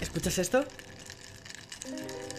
[0.00, 0.64] ¿Escuchas esto?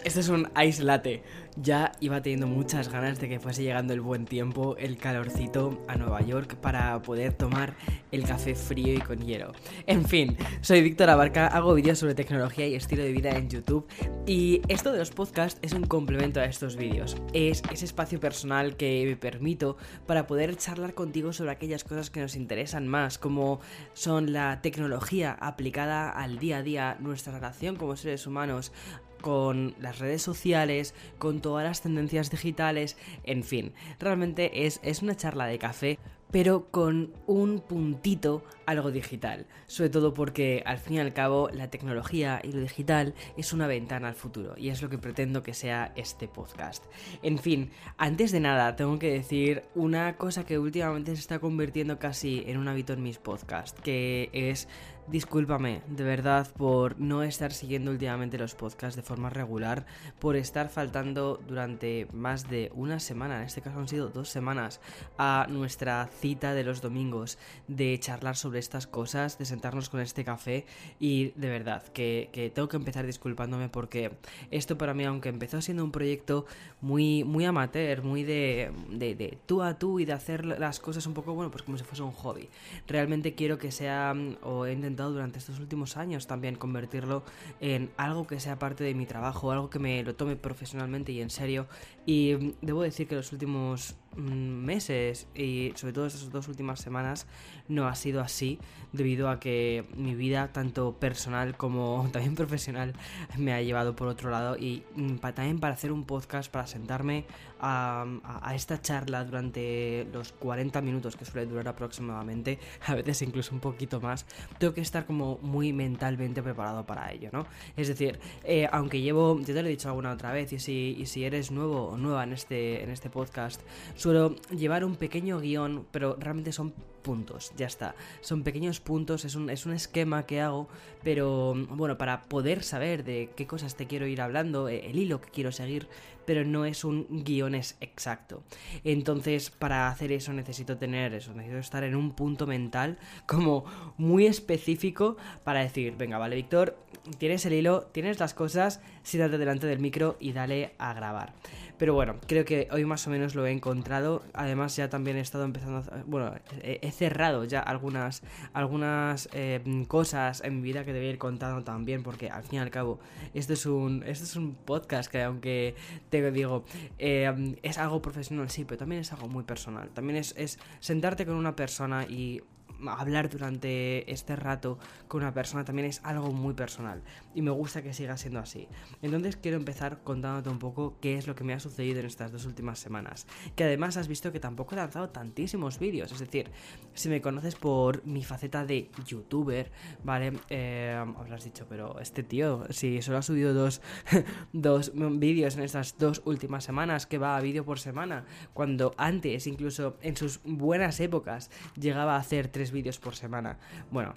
[0.08, 1.22] Este es un ice latte.
[1.56, 5.96] Ya iba teniendo muchas ganas de que fuese llegando el buen tiempo, el calorcito a
[5.96, 7.74] Nueva York para poder tomar
[8.10, 9.52] el café frío y con hielo.
[9.86, 13.86] En fin, soy Víctor Abarca, hago vídeos sobre tecnología y estilo de vida en YouTube
[14.26, 17.18] y esto de los podcasts es un complemento a estos vídeos.
[17.34, 22.20] Es ese espacio personal que me permito para poder charlar contigo sobre aquellas cosas que
[22.20, 23.60] nos interesan más, como
[23.92, 28.72] son la tecnología aplicada al día a día, nuestra relación como seres humanos,
[29.20, 35.16] con las redes sociales, con todas las tendencias digitales, en fin, realmente es, es una
[35.16, 35.98] charla de café
[36.30, 39.46] pero con un puntito algo digital.
[39.66, 43.66] Sobre todo porque al fin y al cabo la tecnología y lo digital es una
[43.66, 46.84] ventana al futuro y es lo que pretendo que sea este podcast.
[47.22, 51.98] En fin, antes de nada tengo que decir una cosa que últimamente se está convirtiendo
[51.98, 54.68] casi en un hábito en mis podcasts, que es
[55.10, 59.86] Discúlpame, de verdad, por no estar siguiendo últimamente los podcasts de forma regular,
[60.18, 64.82] por estar faltando durante más de una semana, en este caso han sido dos semanas,
[65.16, 70.24] a nuestra cita de los domingos, de charlar sobre estas cosas, de sentarnos con este
[70.24, 70.66] café.
[71.00, 74.10] Y de verdad que, tengo que empezar disculpándome porque
[74.50, 76.44] esto para mí, aunque empezó siendo un proyecto
[76.82, 81.06] muy, muy amateur, muy de, de, de tú a tú y de hacer las cosas
[81.06, 82.50] un poco, bueno, pues como si fuese un hobby,
[82.86, 87.22] realmente quiero que sea, o he intentado durante estos últimos años también convertirlo
[87.60, 91.20] en algo que sea parte de mi trabajo, algo que me lo tome profesionalmente y
[91.20, 91.66] en serio.
[92.06, 96.80] Y mm, debo decir que los últimos mm, meses y sobre todo estas dos últimas
[96.80, 97.26] semanas
[97.68, 98.58] no ha sido así
[98.92, 102.94] debido a que mi vida tanto personal como también profesional
[103.36, 107.26] me ha llevado por otro lado y mm, también para hacer un podcast para sentarme
[107.60, 113.60] a, esta charla durante los 40 minutos que suele durar aproximadamente a veces incluso un
[113.60, 114.26] poquito más
[114.58, 119.38] tengo que estar como muy mentalmente preparado para ello no es decir eh, aunque llevo
[119.40, 121.96] yo te lo he dicho alguna otra vez y si, y si eres nuevo o
[121.96, 123.60] nueva en este, en este podcast
[123.94, 127.94] suelo llevar un pequeño guion pero realmente son puntos, ya está.
[128.20, 130.68] Son pequeños puntos, es un, es un esquema que hago,
[131.02, 135.20] pero bueno, para poder saber de qué cosas te quiero ir hablando, eh, el hilo
[135.20, 135.88] que quiero seguir,
[136.28, 138.42] pero no es un guion exacto.
[138.84, 143.64] Entonces, para hacer eso necesito tener eso, necesito estar en un punto mental como
[143.96, 146.76] muy específico para decir, venga, vale, Víctor,
[147.16, 151.32] tienes el hilo, tienes las cosas, siéntate delante del micro y dale a grabar.
[151.78, 154.22] Pero bueno, creo que hoy más o menos lo he encontrado.
[154.34, 156.02] Además, ya también he estado empezando a...
[156.06, 158.22] Bueno, he, cerrado ya algunas,
[158.52, 162.62] algunas eh, cosas en mi vida que debía ir contando también, porque al fin y
[162.62, 162.98] al cabo,
[163.32, 165.76] esto es un, es un podcast que aunque
[166.10, 166.64] te digo,
[166.98, 169.90] eh, es algo profesional, sí, pero también es algo muy personal.
[169.90, 172.42] También es, es sentarte con una persona y
[172.86, 174.78] hablar durante este rato
[175.08, 177.02] con una persona también es algo muy personal
[177.34, 178.68] y me gusta que siga siendo así.
[179.02, 182.32] Entonces quiero empezar contándote un poco qué es lo que me ha sucedido en estas
[182.32, 183.26] dos últimas semanas.
[183.56, 186.50] Que además has visto que tampoco he lanzado tantísimos vídeos, es decir,
[186.94, 189.70] si me conoces por mi faceta de youtuber,
[190.04, 190.32] ¿vale?
[190.50, 193.80] Eh, habrás dicho, pero este tío, si solo ha subido dos,
[194.52, 199.46] dos vídeos en estas dos últimas semanas, que va a vídeo por semana, cuando antes,
[199.46, 203.58] incluso en sus buenas épocas, llegaba a hacer tres vídeos por semana.
[203.90, 204.14] Bueno,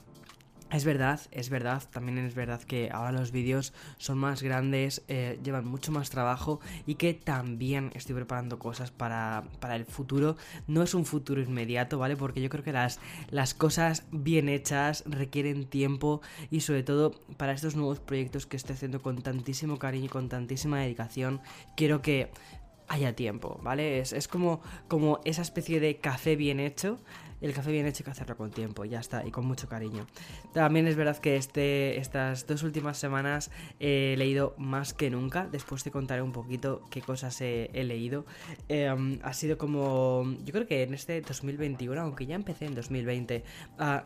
[0.71, 5.37] es verdad, es verdad, también es verdad que ahora los vídeos son más grandes, eh,
[5.43, 10.37] llevan mucho más trabajo y que también estoy preparando cosas para, para, el futuro.
[10.67, 12.15] No es un futuro inmediato, ¿vale?
[12.15, 17.51] Porque yo creo que las, las cosas bien hechas requieren tiempo y sobre todo para
[17.51, 21.41] estos nuevos proyectos que estoy haciendo con tantísimo cariño y con tantísima dedicación,
[21.75, 22.31] quiero que
[22.87, 23.99] haya tiempo, ¿vale?
[23.99, 26.97] Es, es como, como esa especie de café bien hecho
[27.41, 30.05] el café bien hecho hay que hacerlo con tiempo, ya está, y con mucho cariño.
[30.53, 35.83] También es verdad que este, estas dos últimas semanas he leído más que nunca, después
[35.83, 38.25] te contaré un poquito qué cosas he, leído.
[38.69, 43.43] Em, ha sido como, yo creo que en este 2021, aunque ya empecé en 2020
[43.79, 44.03] a,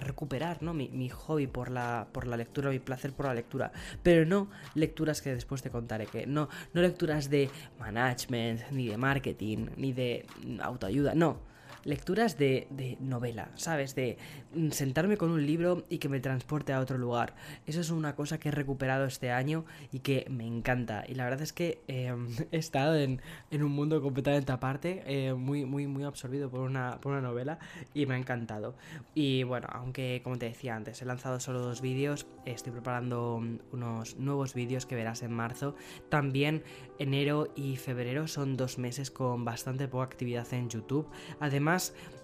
[0.00, 0.74] recuperar ¿no?
[0.74, 3.72] mi, hobby por la, por la lectura, mi placer por la lectura,
[4.02, 7.48] pero no lecturas que después te contaré, que no, no lecturas de
[7.78, 10.26] management, ni de marketing, ni de
[10.60, 11.53] autoayuda, no
[11.84, 13.94] lecturas de, de novela, ¿sabes?
[13.94, 14.18] De
[14.54, 17.34] mm, sentarme con un libro y que me transporte a otro lugar.
[17.66, 21.04] Eso es una cosa que he recuperado este año y que me encanta.
[21.06, 23.20] Y la verdad es que em, he estado en,
[23.50, 27.58] en, un mundo completamente aparte, eh, muy, muy, muy absorbido por una, por una novela
[27.92, 28.74] y me ha encantado.
[29.14, 33.58] Y bueno, aunque como te decía antes, he lanzado solo dos vídeos, estoy preparando mm,
[33.72, 35.74] unos nuevos vídeos que verás en marzo.
[36.08, 36.62] También
[36.98, 41.08] enero y febrero son dos meses con bastante poca actividad en YouTube.
[41.40, 41.73] Además,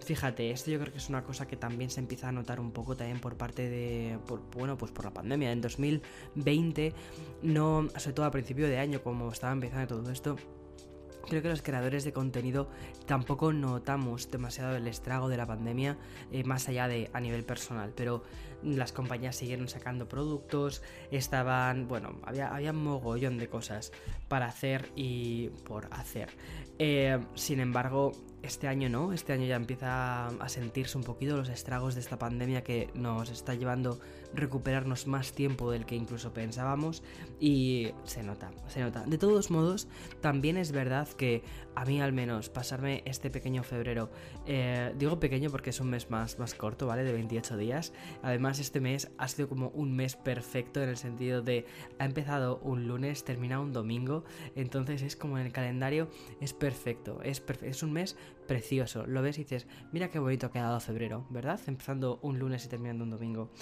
[0.04, 2.72] fíjate, esto yo creo que es una cosa que también se empieza a notar un
[2.72, 4.18] poco también por parte de,
[4.56, 5.52] bueno, pues por la pandemia.
[5.52, 6.94] En 2020,
[7.42, 10.36] no, sobre todo a principio de año, como estaba empezando todo esto,
[11.28, 12.68] creo que los creadores de contenido
[13.06, 15.96] tampoco notamos demasiado el estrago de la pandemia
[16.32, 18.22] eh, más allá de a nivel personal, pero
[18.62, 23.92] las compañías siguieron sacando productos, estaban, bueno, había, había mogollón de cosas
[24.28, 26.30] para hacer y por hacer.
[26.78, 31.48] Eh, sin embargo, este año no, este año ya empieza a sentirse un poquito los
[31.48, 34.00] estragos de esta pandemia que nos está llevando
[34.34, 37.02] recuperarnos más tiempo del que incluso pensábamos
[37.40, 39.04] y se nota, se nota.
[39.04, 39.88] De todos modos,
[40.20, 41.42] también es verdad que
[41.74, 44.10] a mí al menos pasarme este pequeño febrero,
[44.46, 47.04] eh, digo pequeño porque es un mes más, más corto, ¿vale?
[47.04, 47.92] De 28 días.
[48.22, 51.66] Además, este mes ha sido como un mes perfecto en el sentido de
[51.98, 54.24] ha empezado un lunes, termina un domingo,
[54.54, 56.08] entonces es como en el calendario
[56.40, 58.16] es perfecto, es, es un mes
[58.50, 59.06] precioso.
[59.06, 61.60] Lo ves y dices, mira qué bonito ha quedado febrero, ¿verdad?
[61.68, 63.52] Empezando un lunes y terminando un domingo.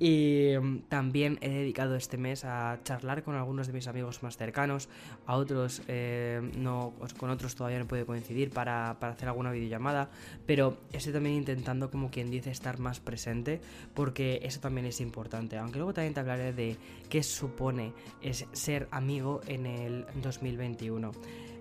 [0.00, 4.36] Y mm, también he dedicado este mes a charlar con algunos de mis amigos más
[4.36, 4.88] cercanos,
[5.26, 10.10] a otros eh, no, con otros todavía no puede coincidir para, hacer alguna videollamada,
[10.44, 13.60] pero estoy también intentando, como quien dice, estar más presente,
[13.94, 15.56] porque eso también es importante.
[15.56, 16.76] Aunque luego también te hablaré de
[17.08, 21.12] qué supone es ser amigo en el 2021.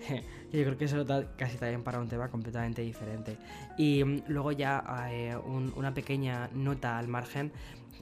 [0.51, 3.37] Yo creo que eso da casi también para un tema completamente diferente.
[3.77, 5.35] Y mm, luego ya eh,
[5.75, 7.51] una pequeña nota al margen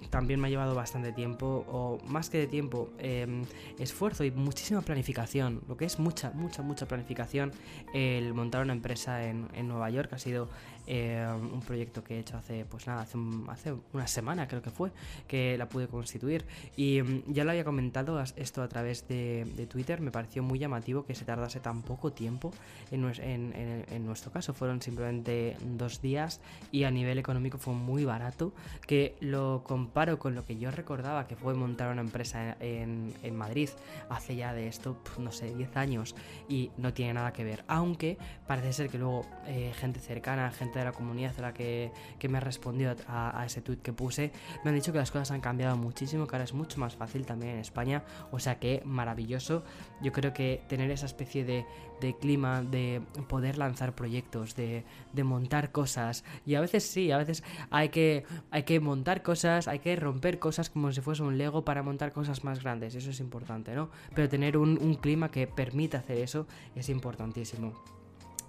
[0.10, 3.44] también me ha llevado bastante tiempo, o más que de tiempo, em,
[3.78, 7.52] esfuerzo y muchísima planificación, lo que es mucha, mucha, mucha planificación,
[7.94, 10.50] el montar una empresa en, en Nueva York ha sido
[10.90, 14.72] em, un proyecto que he hecho hace, pues nada, hace, hace, una semana creo que
[14.72, 14.92] fue,
[15.28, 16.46] que la pude constituir.
[16.76, 20.60] Y em, ya lo había comentado esto a través de, de, Twitter, me pareció muy
[20.60, 22.52] llamativo que se tardase tan poco tiempo,
[22.92, 26.42] en nuestro caso fueron simplemente dos días
[26.72, 28.54] y a nivel económico fue muy barato,
[28.88, 33.70] que lo comparo con lo que yo recordaba que fue montar una empresa en, Madrid
[34.10, 36.16] hace ya de esto, no sé, 10 años
[36.48, 37.64] y no tiene nada que ver.
[37.68, 41.92] Aunque parece ser que luego eh, gente cercana, gente de la comunidad a la que,
[42.30, 44.32] me ha respondido a, ese tweet que puse,
[44.64, 47.26] me han dicho que las cosas han cambiado muchísimo, que ahora es mucho más fácil
[47.26, 48.04] también en España.
[48.32, 49.64] O sea que maravilloso.
[50.02, 51.66] Yo creo que tener esa especie de,
[52.02, 54.84] de clima, de poder lanzar proyectos, de,
[55.14, 56.24] de montar cosas.
[56.46, 60.40] Y a veces sí, a veces hay que, hay que montar cosas, hay que romper
[60.40, 63.90] cosas como si fuese un Lego para montar cosas más grandes, eso es importante, ¿no?
[64.14, 67.74] Pero tener un, clima que permita hacer eso es importantísimo.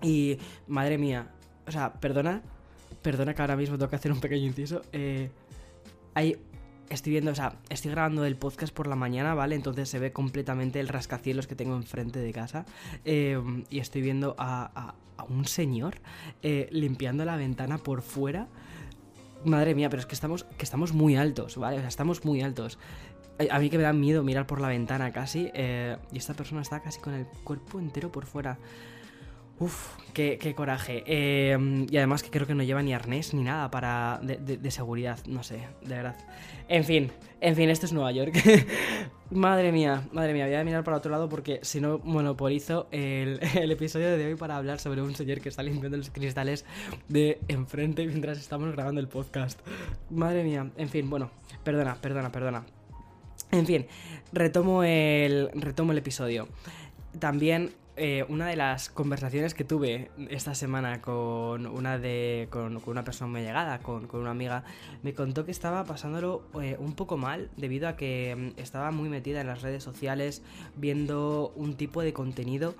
[0.03, 1.31] Y, madre mía,
[1.71, 2.43] o sea, perdona,
[3.01, 4.83] perdona que ahora mismo tengo que hacer un pequeño inciso.
[4.93, 5.31] Eh,
[6.15, 6.37] hay
[6.89, 9.55] estoy viendo, o sea, estoy grabando el podcast por la mañana, ¿vale?
[9.55, 12.67] Entonces se ve completamente el rascacielos que tengo enfrente de casa.
[13.05, 13.41] Eh,
[13.71, 14.95] y estoy viendo a,
[15.29, 15.97] un señor
[16.43, 18.49] eh, limpiando la ventana por fuera.
[19.45, 21.77] Madre mía, pero es que estamos, que estamos muy altos, ¿vale?
[21.77, 22.81] O sea, estamos muy altos.
[23.49, 25.53] A mí que me da miedo mirar por la ventana casi.
[26.13, 28.59] Y esta persona está casi con el cuerpo entero por fuera.
[29.61, 31.05] Uf, qué, coraje.
[31.07, 35.19] Eh, y además que creo que no lleva ni arnés ni nada para de, seguridad.
[35.27, 36.17] No sé, de verdad.
[36.67, 37.13] En fin,
[37.43, 38.33] en fin, esto es Nueva York.
[39.31, 43.39] madre mía, madre mía, voy a mirar para otro lado porque si no monopolizo el,
[43.55, 46.65] el, episodio de hoy para hablar sobre un señor que está limpiando los cristales
[47.09, 49.61] de enfrente mientras estamos grabando el podcast.
[50.09, 51.31] Madre mía, en fin, bueno,
[51.63, 52.65] perdona, perdona, perdona.
[53.53, 53.87] En fin,
[54.33, 56.49] retomo el, retomo el episodio.
[57.19, 63.05] También eh, una de las conversaciones que tuve esta semana con una de con, una
[63.05, 64.65] persona muy llegada, con, una amiga,
[65.03, 69.11] me contó que estaba pasándolo eh, un poco mal debido a que mm, estaba muy
[69.11, 70.43] metida en las redes sociales
[70.77, 72.75] viendo un tipo de contenido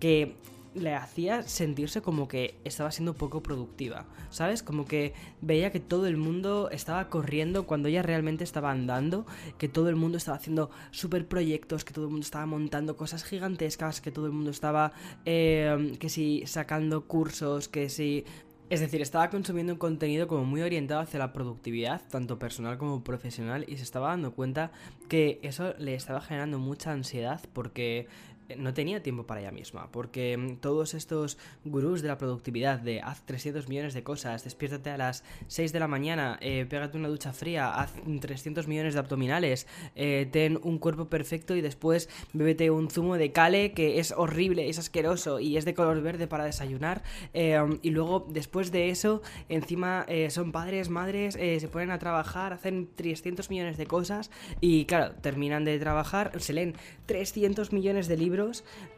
[0.00, 0.34] que
[0.74, 4.62] le hacía sentirse como que estaba siendo poco productiva, ¿sabes?
[4.62, 9.26] Como que veía que todo el mundo estaba corriendo cuando ella realmente estaba andando,
[9.58, 13.24] que todo el mundo estaba haciendo super proyectos, que todo el mundo estaba montando cosas
[13.24, 14.92] gigantescas, que todo el mundo estaba,
[15.24, 18.24] eh, que sí, sacando cursos, que sí...
[18.70, 23.04] Es decir, estaba consumiendo un contenido como muy orientado hacia la productividad, tanto personal como
[23.04, 24.72] profesional, y se estaba dando cuenta
[25.08, 28.08] que eso le estaba generando mucha ansiedad porque
[28.56, 33.00] no tenía tiempo para ella misma, porque mm, todos estos gurús de la productividad, de
[33.00, 37.08] haz 300 millones de cosas, despiértate a las 6 de la mañana, eh, pégate una
[37.08, 42.70] ducha fría, haz 300 millones de abdominales, eh, ten un cuerpo perfecto y después bébete
[42.70, 46.44] un zumo de cale que es horrible, es asqueroso y es de color verde para
[46.44, 52.52] desayunar, eh, y luego después de eso, encima son padres, madres, se ponen a trabajar,
[52.52, 56.74] hacen 300 millones de cosas y claro, terminan de trabajar, se leen
[57.06, 58.33] 300 millones de libros,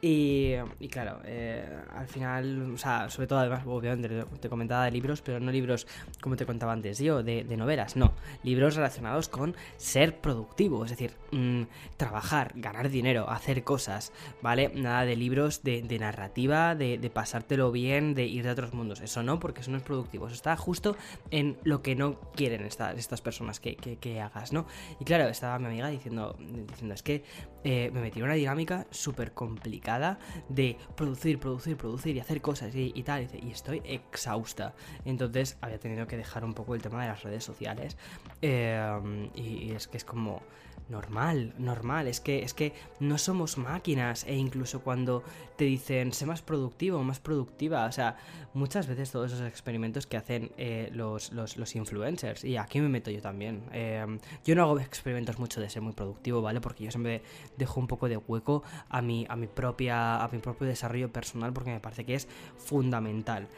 [0.00, 0.56] y,
[0.90, 1.64] claro, eh,
[1.94, 5.86] al final, o sea, sobre todo además, obviamente te comentaba de libros, pero no libros
[6.20, 8.12] como te contaba antes yo, de, novelas, no,
[8.42, 11.62] libros relacionados con ser productivo, es decir, mm,
[11.96, 14.12] trabajar, ganar dinero, hacer cosas,
[14.42, 14.70] ¿vale?
[14.74, 19.40] Nada de libros de, narrativa, de, pasártelo bien, de ir de otros mundos, eso no,
[19.40, 20.96] porque eso no es productivo, eso está justo
[21.30, 24.66] en lo que no quieren estas, estas personas que, que, hagas, ¿no?
[25.00, 27.24] Y claro, estaba mi amiga diciendo, diciendo es que
[27.64, 30.18] eh, me metí en una dinámica súper complicada
[30.48, 34.74] de producir, producir, producir y hacer cosas y, tal, y, estoy exhausta.
[35.04, 37.96] Entonces había tenido que dejar un poco el tema de las redes sociales
[38.42, 40.42] eh, y es que es como
[40.88, 42.06] normal, normal.
[42.06, 44.24] Es que, es que no somos máquinas.
[44.24, 45.22] E incluso cuando
[45.56, 47.86] te dicen, sé más productivo, más productiva.
[47.86, 48.16] O sea,
[48.54, 52.44] muchas veces todos esos experimentos que hacen eh, los, los, influencers.
[52.44, 53.62] Y aquí me meto yo también.
[53.72, 56.60] Em, yo no hago experimentos mucho de ser muy productivo, ¿vale?
[56.60, 57.22] Porque yo siempre
[57.56, 60.22] dejo un poco de hueco a mi, a mi propia.
[60.22, 61.52] a mi propio desarrollo personal.
[61.52, 63.48] Porque me parece que es fundamental.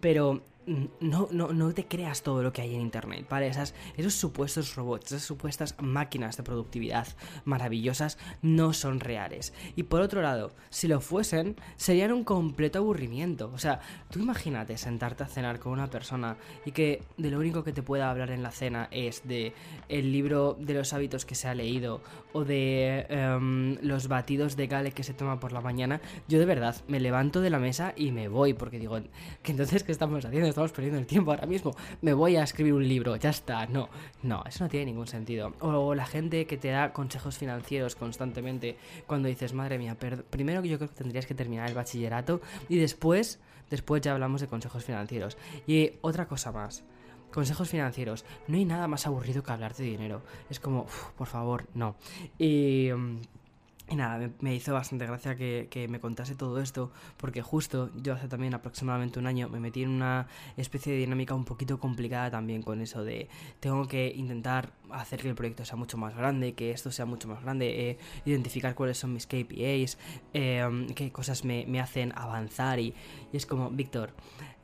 [0.00, 0.42] Pero
[1.00, 3.48] no, no, no te creas todo lo que hay en Internet, ¿vale?
[3.48, 7.08] Esas, esos supuestos robots, esas supuestas máquinas de productividad
[7.44, 9.52] maravillosas no son reales.
[9.74, 13.50] Y por otro lado, si lo fuesen, serían un completo aburrimiento.
[13.52, 17.64] O sea, tú imagínate sentarte a cenar con una persona y que de lo único
[17.64, 19.52] que te pueda hablar en la cena es de
[19.88, 22.00] el libro de los hábitos que se ha leído
[22.32, 26.00] o de em, los batidos de gale que se toma por la mañana.
[26.28, 29.00] Yo de verdad me levanto de la mesa y me voy porque digo,
[29.42, 30.59] que entonces, ¿qué estamos haciendo?
[30.60, 31.74] Estamos perdiendo el tiempo ahora mismo.
[32.02, 33.66] Me voy a escribir un libro, ya está.
[33.66, 33.88] No,
[34.22, 35.54] no, eso no tiene ningún sentido.
[35.60, 38.76] O la gente que te da consejos financieros constantemente
[39.06, 39.96] cuando dices, madre mía,
[40.28, 43.40] primero que yo creo que tendrías que terminar el bachillerato y después,
[43.70, 45.38] después ya hablamos de consejos financieros.
[45.66, 46.84] Y otra cosa más.
[47.32, 48.26] Consejos financieros.
[48.46, 50.20] No hay nada más aburrido que hablar de dinero.
[50.50, 50.86] Es como,
[51.16, 51.96] por favor, no.
[52.38, 52.90] Y...
[53.90, 58.28] Y nada, me, hizo bastante gracia que, me contase todo esto, porque justo yo hace
[58.28, 62.62] también aproximadamente un año me metí en una especie de dinámica un poquito complicada también
[62.62, 63.28] con eso de
[63.58, 67.26] tengo que intentar hacer que el proyecto sea mucho más grande, que esto sea mucho
[67.26, 69.98] más grande, eh, identificar cuáles son mis KPIs,
[70.34, 72.94] eh, qué cosas me, me hacen avanzar y,
[73.32, 74.12] y es como, Víctor,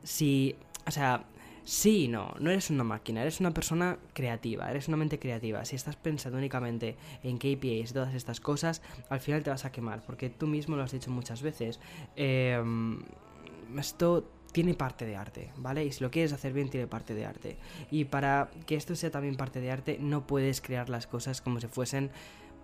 [0.03, 0.55] si,
[0.85, 1.25] o sea,
[1.67, 5.65] Sí, no, no eres una máquina, eres una persona creativa, eres una mente creativa.
[5.65, 9.71] Si estás pensando únicamente en KPIs y todas estas cosas, al final te vas a
[9.73, 11.81] quemar, porque tú mismo lo has dicho muchas veces.
[12.15, 13.01] Em,
[13.77, 15.83] esto tiene parte de arte, ¿vale?
[15.83, 17.57] Y si lo quieres hacer bien, tiene parte de arte.
[17.91, 21.59] Y para que esto sea también parte de arte, no puedes crear las cosas como
[21.59, 22.11] si fuesen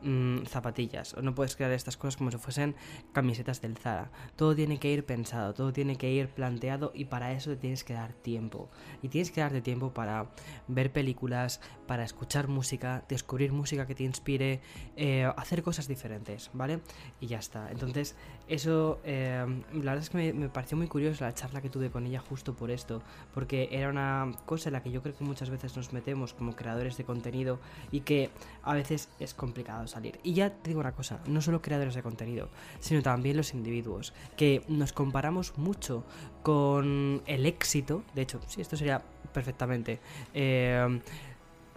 [0.04, 1.14] Mm, zapatillas.
[1.14, 2.76] O no puedes crear estas cosas como si fuesen
[3.14, 4.12] camisetas del Zara.
[4.36, 7.86] Todo tiene que ir pensado, todo tiene que ir planteado y para eso te tienes
[7.86, 8.70] que dar tiempo.
[9.02, 10.28] Y tienes que darte tiempo para
[10.68, 14.60] ver películas, para escuchar música, descubrir música que te inspire,
[14.98, 16.82] eh, hacer cosas diferentes, ¿vale?
[17.22, 17.72] Y ya está.
[17.72, 18.18] Entonces,
[18.48, 22.06] eso, eh, la verdad es que me, pareció muy curioso la charla que tuve con
[22.06, 23.02] ella justo por esto,
[23.34, 26.56] porque era una cosa en la que yo creo que muchas veces nos metemos como
[26.56, 27.60] creadores de contenido
[27.92, 28.30] y que
[28.64, 30.20] a veces es complicado salir.
[30.24, 34.14] Y ya te digo una cosa, no solo creadores de contenido, sino también los individuos,
[34.36, 36.04] que nos comparamos mucho
[36.42, 39.02] con el éxito, de hecho, sí, esto sería
[39.34, 40.00] perfectamente...
[40.34, 41.02] Eh,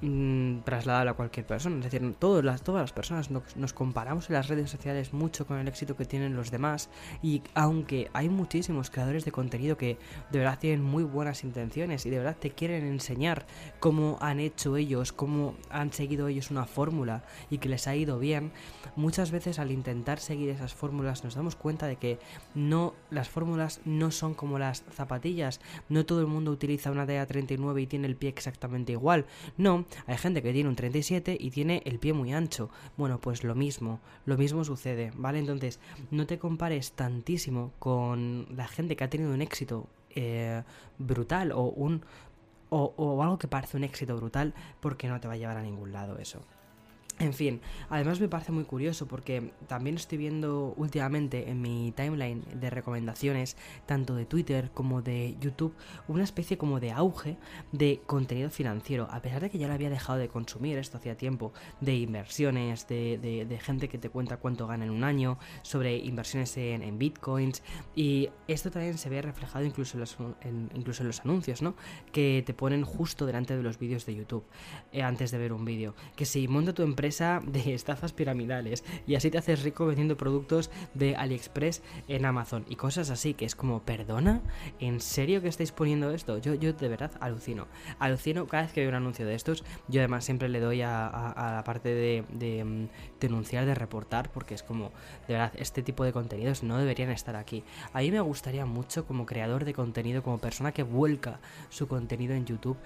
[0.03, 1.77] Mm, trasladable a cualquier persona.
[1.79, 5.57] Es decir, todas las, todas las personas nos, comparamos en las redes sociales mucho con
[5.57, 6.91] el éxito que tienen los demás
[7.23, 9.97] y aunque hay muchísimos creadores de contenido que
[10.31, 13.47] de verdad tienen muy buenas intenciones y de verdad te quieren enseñar
[13.81, 18.19] cómo han hecho ellos, cómo han seguido ellos una fórmula y que les ha ido
[18.19, 18.53] bien,
[18.97, 22.19] muchas veces al intentar seguir esas fórmulas nos damos cuenta de que
[22.55, 27.25] no las fórmulas no son como las zapatillas, no todo el mundo utiliza una DA
[27.25, 29.25] 39 y tiene el pie exactamente igual,
[29.57, 32.71] no, hay gente que tiene un 37 y tiene el pie muy ancho.
[32.97, 35.39] Bueno, pues lo mismo, lo mismo sucede, ¿vale?
[35.39, 40.63] Entonces, no te compares tantísimo con la gente que ha tenido un éxito eh,
[40.99, 42.03] brutal o un
[42.69, 45.63] o, o, algo que parece un éxito brutal porque no te va a llevar a
[45.63, 46.43] ningún lado eso.
[47.19, 52.45] En fin, además me parece muy curioso porque también estoy viendo últimamente en mi timeline
[52.55, 53.57] de recomendaciones,
[53.87, 55.75] tanto de Twitter como de YouTube,
[56.09, 57.39] una especie como de auge
[57.73, 61.17] de contenido financiero, a pesar de que ya lo había dejado de consumir esto hacía
[61.17, 66.55] tiempo, de inversiones, de, gente que te cuenta cuánto gana en un año, sobre inversiones
[66.59, 67.63] en, bitcoins,
[67.95, 70.19] y esto también se ve reflejado incluso en los,
[70.75, 71.77] incluso en los anuncios, ¿no?
[72.13, 74.45] Que te ponen justo delante de los vídeos de YouTube,
[74.93, 79.15] eh, antes de ver un vídeo, que si monta tu empresa, de estafas piramidales y
[79.15, 83.55] así te haces rico vendiendo productos de AliExpress en Amazon y cosas así, que es
[83.55, 84.41] como, perdona,
[84.81, 86.39] ¿en serio que estáis poniendo esto?
[86.39, 87.69] Yo, yo de verdad alucino.
[88.01, 91.35] Alucino cada vez que veo un anuncio de estos, yo además siempre le doy a,
[91.37, 92.89] la parte de, de mm,
[93.21, 94.91] denunciar, de reportar, porque es como,
[95.29, 97.63] de verdad, este tipo de contenidos no deberían estar aquí.
[97.93, 102.35] A mí me gustaría mucho como creador de contenido, como persona que vuelca su contenido
[102.35, 102.77] en YouTube,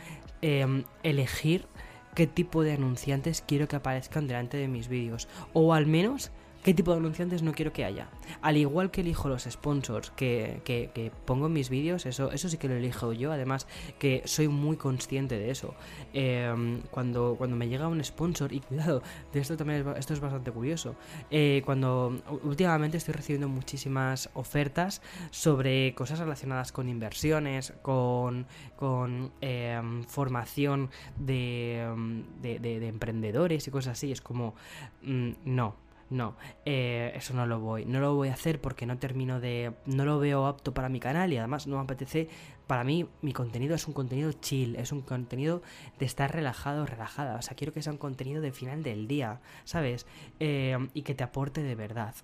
[0.42, 1.66] em, elegir
[2.14, 5.28] qué tipo de anunciantes quiero que aparezcan delante de mis vídeos.
[5.52, 6.30] O al menos
[6.62, 8.08] qué tipo de anunciantes no quiero que haya.
[8.42, 12.58] Al igual que elijo los sponsors que, que, pongo en mis vídeos, eso, eso sí
[12.58, 13.32] que lo elijo yo.
[13.32, 13.66] Además,
[13.98, 15.74] que soy muy consciente de eso.
[16.12, 19.02] Em, cuando, cuando me llega un sponsor, y cuidado,
[19.32, 20.96] de esto también es, esto es bastante curioso.
[21.30, 30.04] Eh, cuando últimamente estoy recibiendo muchísimas ofertas sobre cosas relacionadas con inversiones, con, con em,
[30.04, 34.12] formación de, em, de, de, de emprendedores y cosas así.
[34.12, 34.54] Es como,
[35.02, 38.98] mm, no no, eh, eso no lo voy, no lo voy a hacer porque no
[38.98, 42.28] termino de, no lo veo apto para mi canal y además no me apetece,
[42.66, 45.62] para mí mi contenido es un contenido chill, es un contenido
[45.98, 49.40] de estar relajado, relajada, o sea, quiero que sea un contenido de final del día,
[49.64, 50.06] ¿sabes?
[50.40, 52.14] Eh, y que te aporte de verdad.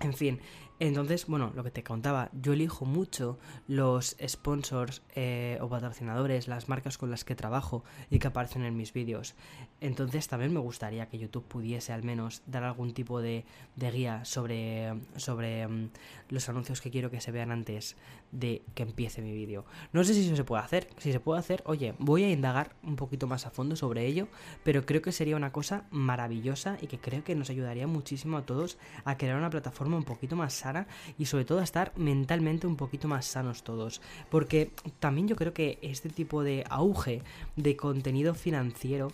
[0.00, 0.40] En fin,
[0.88, 6.68] entonces, bueno, lo que te contaba, yo elijo mucho los sponsors eh, o patrocinadores, las
[6.68, 9.36] marcas con las que trabajo y que aparecen en mis vídeos.
[9.80, 13.44] Entonces también me gustaría que YouTube pudiese al menos dar algún tipo de,
[13.76, 15.90] guía sobre, sobre mm,
[16.30, 17.94] los anuncios que quiero que se vean antes
[18.32, 19.64] de que empiece mi vídeo.
[19.92, 20.88] No sé si eso se puede hacer.
[20.98, 24.26] Si se puede hacer, oye, voy a indagar un poquito más a fondo sobre ello,
[24.64, 28.46] pero creo que sería una cosa maravillosa y que creo que nos ayudaría muchísimo a
[28.46, 30.71] todos a crear una plataforma un poquito más sana
[31.18, 34.00] y sobre todo a estar mentalmente un poquito más sanos todos.
[34.30, 37.22] Porque también yo creo que este tipo de auge
[37.56, 39.12] de contenido financiero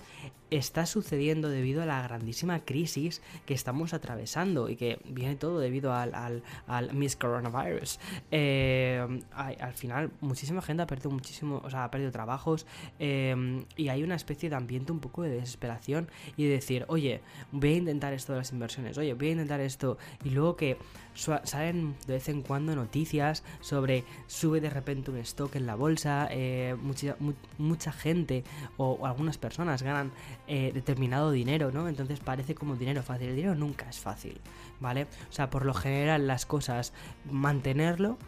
[0.51, 5.93] está sucediendo debido a la grandísima crisis que estamos atravesando y que viene todo debido
[5.93, 7.99] al, al, al Miss Coronavirus.
[8.31, 12.67] Eh, al, final, muchísima gente ha perdido muchísimo, o sea, ha perdido trabajos
[12.99, 17.21] eh, y hay una especie de ambiente un poco de desesperación y de decir, oye,
[17.53, 20.79] voy a intentar esto de las inversiones, oye, voy a intentar esto y luego que
[21.49, 26.29] salen de vez en cuando noticias sobre sube de repente un stock en la bolsa,
[26.31, 27.17] eh, mucha,
[27.59, 28.45] mucha gente
[28.77, 30.13] o algunas personas ganan
[30.47, 31.89] eh, determinado dinero, ¿no?
[31.89, 33.29] Entonces parece como dinero fácil.
[33.29, 34.41] El dinero nunca es fácil,
[34.81, 35.05] ¿vale?
[35.05, 36.93] O sea, por lo general las cosas,
[37.31, 38.19] mantenerlo,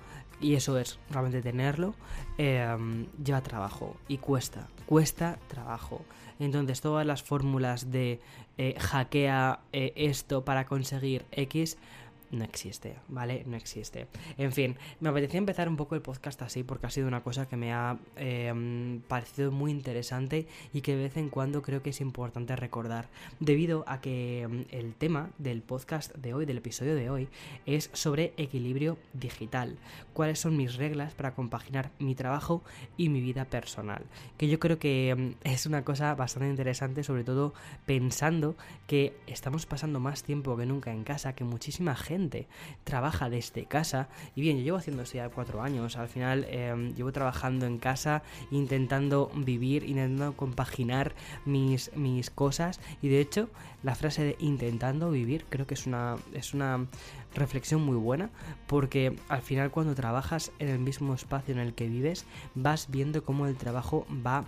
[0.40, 1.94] y eso es realmente tenerlo,
[2.38, 6.04] em, lleva trabajo y cuesta, cuesta trabajo.
[6.38, 8.20] Entonces todas las fórmulas de
[8.56, 11.76] eh, hackea esto para conseguir X
[12.30, 13.42] no existe, ¿vale?
[13.46, 14.06] No existe.
[14.38, 17.48] En fin, me apetecía empezar un poco el podcast así porque ha sido una cosa
[17.48, 21.90] que me ha em, parecido muy interesante y que de vez en cuando creo que
[21.90, 23.08] es importante recordar,
[23.40, 27.28] debido a que em, el tema del podcast de hoy, del episodio de hoy,
[27.66, 29.78] es sobre equilibrio digital.
[30.12, 32.62] ¿Cuáles son mis reglas para compaginar mi trabajo
[32.96, 34.04] y mi vida personal?
[34.36, 37.54] Que yo creo que em, es una cosa bastante interesante, sobre todo
[37.86, 42.19] pensando que estamos pasando más tiempo que nunca en casa, que muchísima gente
[42.84, 44.08] trabaja desde casa.
[44.34, 45.96] Y bien, yo llevo haciendo esto ya cuatro años.
[45.96, 52.80] Al final em, llevo trabajando en casa, intentando vivir, intentando compaginar mis, mis cosas.
[53.00, 53.48] Y de hecho,
[53.82, 56.86] la frase de intentando vivir creo que es una, es una
[57.34, 58.30] reflexión muy buena.
[58.66, 63.24] Porque al final cuando trabajas en el mismo espacio en el que vives, vas viendo
[63.24, 64.44] cómo el trabajo va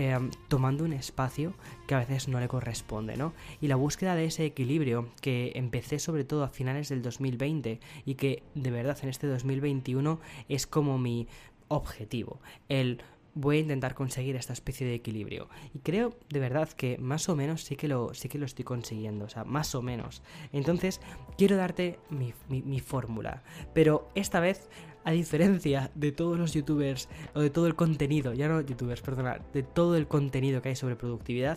[0.00, 1.54] Em, tomando un espacio
[1.88, 3.32] que a veces no le corresponde, ¿no?
[3.60, 8.14] Y la búsqueda de ese equilibrio que empecé sobre todo a finales del 2020 y
[8.14, 11.26] que de verdad en este 2021 es como mi
[11.66, 13.02] objetivo, el
[13.34, 15.48] voy a intentar conseguir esta especie de equilibrio.
[15.74, 18.64] Y creo de verdad que más o menos sí que lo, sí que lo estoy
[18.64, 19.24] consiguiendo.
[19.24, 20.22] O sea, más o menos.
[20.52, 21.00] Entonces,
[21.36, 23.44] quiero darte mi, mi fórmula.
[23.74, 24.68] Pero esta vez
[25.08, 29.40] a diferencia de todos los youtubers o de todo el contenido, ya no youtubers, perdona,
[29.54, 31.56] de todo el contenido que hay sobre productividad,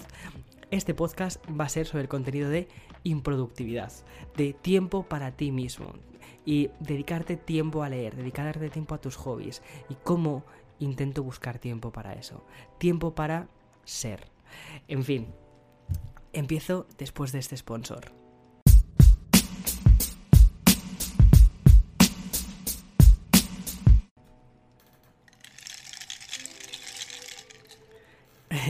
[0.70, 2.70] este podcast va a ser sobre el contenido de
[3.04, 3.92] improductividad,
[4.38, 5.96] de tiempo para ti mismo
[6.46, 10.46] y dedicarte tiempo a leer, dedicarte tiempo a tus hobbies y cómo
[10.80, 12.46] intento buscar tiempo para eso,
[12.78, 13.50] tiempo para
[13.84, 14.30] ser.
[14.88, 15.28] En fin,
[16.32, 18.21] empiezo después de este sponsor.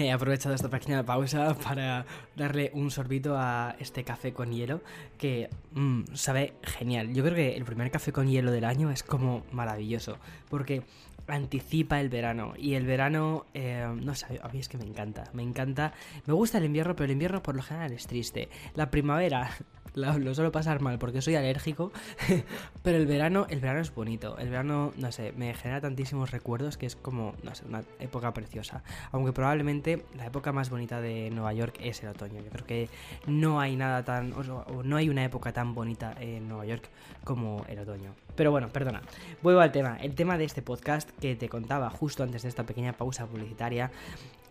[0.08, 4.82] he aprovechado esta pequeña pausa para darle un sorbito a este café con hielo
[5.18, 7.14] que mm, sabe genial.
[7.14, 10.18] Yo creo que el primer café con hielo del año es como maravilloso
[10.50, 10.84] porque
[11.28, 12.54] anticipa el verano.
[12.58, 15.26] Y el verano, eh, no sé, a mí es que me encanta.
[15.34, 15.94] Me encanta.
[16.26, 18.50] Me gusta el invierno, pero el invierno por lo general es triste.
[18.76, 19.52] La primavera
[19.94, 21.92] lo, suelo pasar mal porque soy alérgico.
[22.84, 24.38] pero el verano, el verano es bonito.
[24.38, 28.34] El verano, no sé, me genera tantísimos recuerdos que es como, no sé, una época
[28.34, 28.84] preciosa.
[29.12, 32.42] Aunque probablemente la época más bonita de Nueva York es el otoño.
[32.42, 32.90] Yo creo que
[33.28, 34.34] no hay nada tan.
[34.34, 36.90] O no hay una época tan bonita en Nueva York
[37.24, 38.14] como el otoño.
[38.36, 39.02] Pero bueno, perdona.
[39.42, 39.98] Vuelvo al tema.
[40.02, 43.92] El tema de este podcast que te contaba justo antes de esta pequeña pausa publicitaria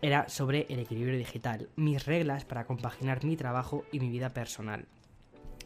[0.01, 4.85] era sobre el equilibrio digital, mis reglas para compaginar mi trabajo y mi vida personal.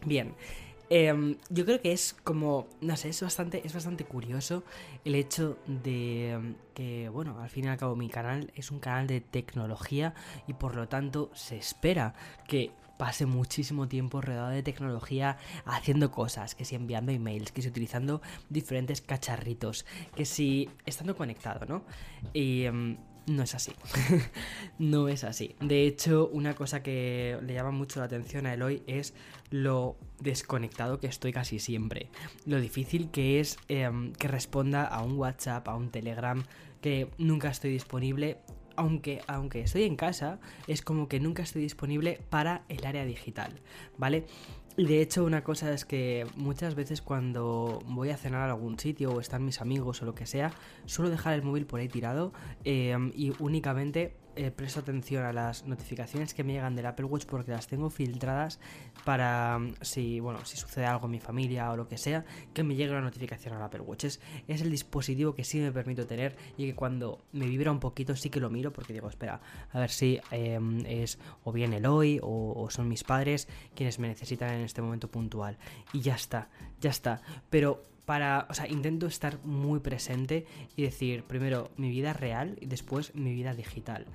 [0.04, 0.34] Bien,
[0.90, 4.62] em, yo creo que es como, no sé, es bastante, es bastante curioso
[5.04, 8.80] el hecho de em, que, bueno, al fin y al cabo mi canal es un
[8.80, 10.12] canal de tecnología
[10.46, 12.14] y por lo tanto se espera
[12.46, 17.68] que pase muchísimo tiempo rodeado de tecnología haciendo cosas, que si enviando emails, que si
[17.68, 21.84] utilizando diferentes cacharritos, que si estando conectado, ¿no?
[22.32, 23.72] Y em, no es así.
[24.78, 25.56] no es así.
[25.60, 29.14] De hecho, una cosa que le llama mucho la atención a Eloy es
[29.50, 32.08] lo desconectado que estoy casi siempre.
[32.44, 36.44] Lo difícil que es em, que responda a un WhatsApp, a un Telegram,
[36.80, 38.38] que nunca estoy disponible
[38.76, 43.52] aunque, aunque estoy en casa, es como que nunca estoy disponible para el área digital,
[43.98, 44.26] ¿vale?
[44.78, 48.78] Y de hecho una cosa es que muchas veces cuando voy a cenar a algún
[48.78, 50.52] sitio o están mis amigos o lo que sea,
[50.84, 52.32] suelo dejar el móvil por ahí tirado
[52.64, 57.24] eh, y únicamente eh, presto atención a las notificaciones que me llegan del Apple Watch
[57.26, 58.60] porque las tengo filtradas
[59.04, 62.62] para mm, si, bueno, si sucede algo en mi familia o lo que sea, que
[62.62, 64.04] me llegue la notificación al Apple Watch.
[64.04, 68.14] Es, el dispositivo que sí me permito tener y que cuando me vibra un poquito
[68.16, 69.40] sí que lo miro porque digo, espera,
[69.72, 74.08] a ver si em, es o bien Eloy o, o son mis padres quienes me
[74.08, 75.58] necesitan en este momento puntual.
[75.92, 76.48] Y ya está,
[76.80, 77.22] ya está.
[77.50, 82.66] Pero para, o sea, intento estar muy presente y decir primero mi vida real y
[82.66, 84.06] después mi vida digital.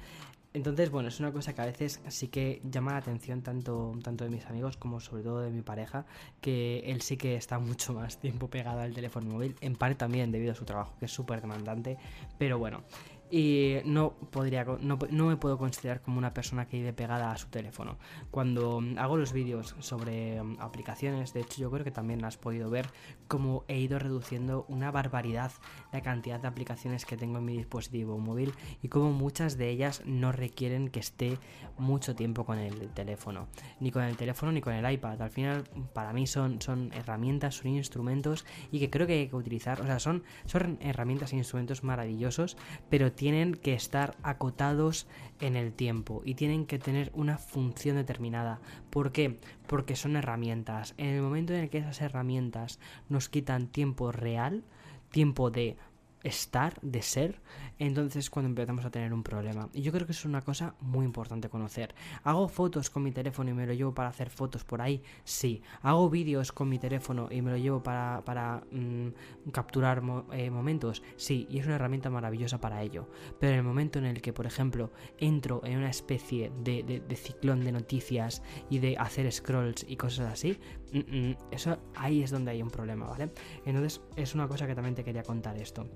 [0.54, 4.26] Entonces, bueno, es una cosa que a veces sí que llama la atención tanto, tanto
[4.26, 6.06] de mis amigos como sobre todo de mi pareja,
[6.42, 10.30] que él sí que está mucho más tiempo pegado al teléfono móvil, en parte también
[10.30, 11.98] debido a su trabajo, que es súper demandante,
[12.38, 12.84] pero bueno,
[13.32, 17.48] y no podría no, me puedo considerar como una persona que vive pegada a su
[17.48, 17.98] teléfono.
[18.30, 22.70] Cuando hago los vídeos sobre mm, aplicaciones, de hecho yo creo que también has podido
[22.70, 22.88] ver
[23.28, 25.54] cómo he ido reduciendo una barbaridad
[25.94, 30.04] la cantidad de aplicaciones que tengo en mi dispositivo móvil y cómo muchas de ellas
[30.06, 31.38] no requieren que esté
[31.78, 33.48] mucho tiempo con el teléfono,
[33.80, 35.22] ni con el teléfono ni con el iPad.
[35.22, 35.64] Al final
[35.94, 39.86] para mí son, son herramientas, son instrumentos y que creo que hay que utilizar, o
[39.86, 42.58] sea, son, son herramientas e instrumentos maravillosos,
[42.90, 45.06] pero tienen que estar acotados
[45.42, 48.60] en el tiempo y tienen que tener una función determinada.
[48.90, 49.38] ¿Por qué?
[49.68, 50.96] Porque son herramientas.
[50.98, 52.80] En el momento en el que esas herramientas
[53.10, 54.64] nos quitan tiempo real,
[55.12, 55.78] tiempo de
[56.24, 57.42] estar, de ser,
[57.80, 59.70] entonces cuando empezamos a tener un problema.
[59.74, 61.96] Y yo creo que es una cosa muy importante conocer.
[62.24, 65.02] ¿Hago fotos con mi teléfono y me lo llevo para hacer fotos por ahí?
[65.24, 65.62] Sí.
[65.82, 71.02] ¿Hago vídeos con mi teléfono y me lo llevo para, para mm, capturar eh, momentos?
[71.16, 73.08] Sí, y es una herramienta maravillosa para ello.
[73.40, 77.16] Pero en el momento en el que, por ejemplo, entro en una especie de, de,
[77.16, 80.60] ciclón de noticias y de hacer scrolls y cosas así,
[80.92, 83.32] mm, mm, eso ahí es donde hay un problema, ¿vale?
[83.66, 85.88] Entonces es una cosa que también te quería contar esto.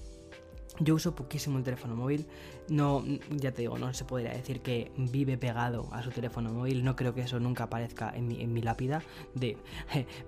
[0.80, 2.28] Yo uso poquísimo el teléfono móvil,
[2.70, 6.84] no, ya te digo, no se podría decir que vive pegado a su teléfono móvil,
[6.84, 9.02] no creo que eso nunca aparezca en mi, en mi lápida
[9.34, 9.58] de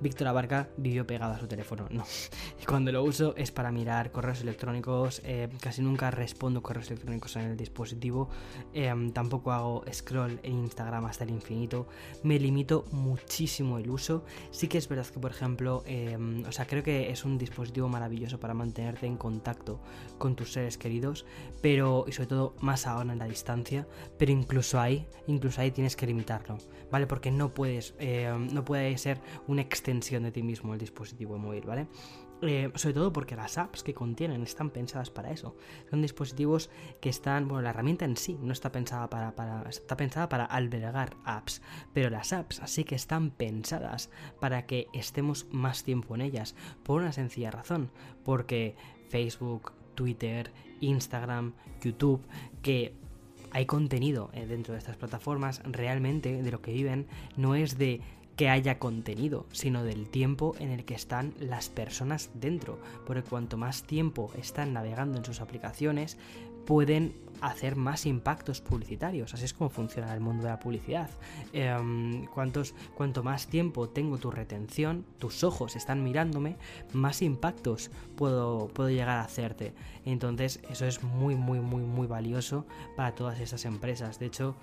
[0.02, 2.06] Víctor Abarca vivió pegado a su teléfono, no.
[2.68, 7.44] Cuando lo uso es para mirar correos electrónicos, eh, casi nunca respondo correos electrónicos en
[7.44, 8.30] el dispositivo,
[8.74, 11.88] em, tampoco hago scroll en Instagram hasta el infinito,
[12.24, 16.66] me limito muchísimo el uso, sí que es verdad que por ejemplo, em, o sea,
[16.68, 19.82] creo que es un dispositivo maravilloso para mantenerte en contacto
[20.18, 21.26] con tus seres queridos,
[21.62, 23.86] pero y sobre todo más ahora en la distancia,
[24.18, 26.58] pero incluso ahí, incluso ahí tienes que limitarlo,
[26.90, 27.08] ¿vale?
[27.08, 31.66] Porque no puedes, eh, no puede ser una extensión de ti mismo el dispositivo móvil,
[31.66, 31.88] ¿vale?
[32.42, 35.56] Eh, sobre todo porque las apps que contienen están pensadas para eso.
[35.90, 36.70] Son dispositivos
[37.02, 41.18] que están, bueno, la herramienta en sí no está pensada para, está pensada para albergar
[41.26, 46.56] apps, pero las apps sí que están pensadas para que estemos más tiempo en ellas,
[46.84, 47.92] por una sencilla razón,
[48.24, 48.76] porque
[49.10, 52.22] Facebook, Twitter, Instagram, YouTube,
[52.62, 52.94] que
[53.52, 58.02] hay contenido eh, dentro de estas plataformas, realmente de lo que viven no es de
[58.36, 63.58] que haya contenido, sino del tiempo en el que están las personas dentro, porque cuanto
[63.58, 66.20] más tiempo están navegando en sus aplicaciones,
[66.68, 69.34] pueden hacer más impactos publicitarios.
[69.34, 71.10] Así es como funciona el mundo de la publicidad.
[71.54, 76.58] Em, cuantos, cuanto más tiempo tengo tu retención, tus ojos están mirándome,
[76.94, 79.74] más impactos puedo, puedo llegar a hacerte.
[80.04, 82.66] Entonces eso es muy, muy, muy, muy valioso
[82.98, 84.20] para todas estas empresas.
[84.20, 84.56] De hecho,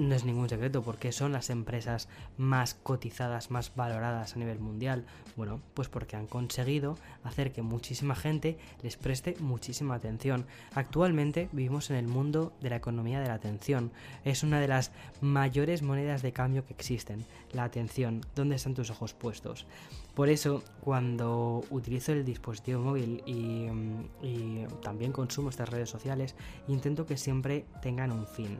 [0.00, 5.04] no es ningún secreto porque son las empresas más cotizadas, más valoradas a nivel mundial.
[5.36, 10.46] Bueno, pues porque han conseguido hacer que muchísima gente les preste muchísima atención.
[10.74, 13.92] Actualmente vivimos en el mundo de la economía de la atención.
[14.24, 17.24] Es una de las mayores monedas de cambio que existen.
[17.52, 18.22] La atención.
[18.34, 19.66] ¿Dónde están tus ojos puestos?
[20.14, 23.68] Por eso, cuando utilizo el dispositivo móvil y,
[24.22, 26.34] y también consumo estas redes sociales,
[26.68, 28.58] intento que siempre tengan un fin.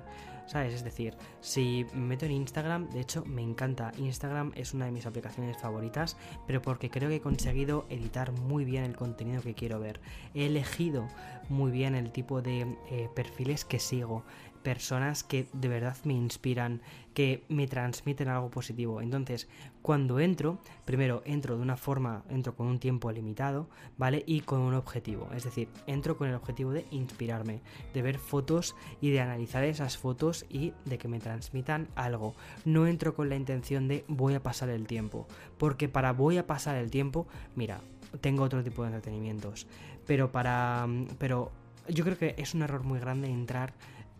[0.51, 0.75] ¿Sabes?
[0.75, 4.91] Es decir, si me meto en Instagram, de hecho me encanta, Instagram es una de
[4.91, 6.17] mis aplicaciones favoritas,
[6.49, 10.01] pero porque creo que he conseguido editar muy bien el contenido que quiero ver.
[10.35, 11.07] He elegido
[11.49, 14.25] muy bien el tipo de eh, perfiles que sigo,
[14.65, 16.83] personas que de verdad me inspiran,
[17.15, 19.01] que me transmiten algo positivo.
[19.01, 19.47] Entonces,
[19.83, 24.23] cuando entro, primero entro de una forma, entro con un tiempo limitado, ¿vale?
[24.27, 25.29] Y con un objetivo.
[25.35, 27.63] Es decir, entro con el objetivo de inspirarme,
[27.95, 32.35] de ver fotos y de analizar esas fotos y de que me transmitan algo.
[32.65, 35.27] No entro con la intención de voy a pasar el tiempo,
[35.59, 37.81] porque para voy a pasar el tiempo, mira,
[38.21, 39.67] tengo otro tipo de entretenimientos,
[40.07, 40.87] pero para
[41.19, 41.53] pero
[41.89, 43.73] yo creo que es un error muy grande entrar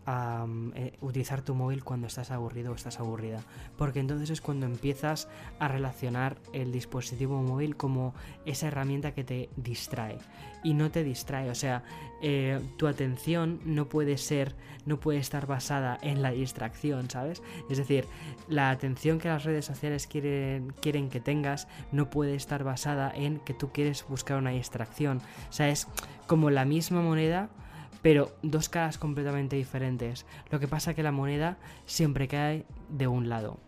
[0.05, 3.41] a eh, utilizar tu móvil cuando estás aburrido o estás aburrida.
[3.77, 5.27] Porque entonces es cuando empiezas
[5.59, 8.13] a relacionar el dispositivo móvil como
[8.45, 10.17] esa herramienta que te distrae.
[10.63, 11.49] Y no te distrae.
[11.49, 11.83] O sea,
[12.21, 17.41] eh, tu atención no puede ser, no puede estar basada en la distracción, ¿sabes?
[17.69, 18.05] Es decir,
[18.47, 23.39] la atención que las redes sociales quieren, quieren que tengas no puede estar basada en
[23.39, 25.17] que tú quieres buscar una distracción.
[25.49, 25.87] O sea, es
[26.27, 27.49] como la misma moneda
[28.01, 30.25] pero dos caras completamente diferentes.
[30.49, 33.59] Lo que pasa es que la moneda siempre cae de un lado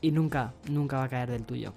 [0.00, 1.72] y nunca, nunca va a caer del tuyo.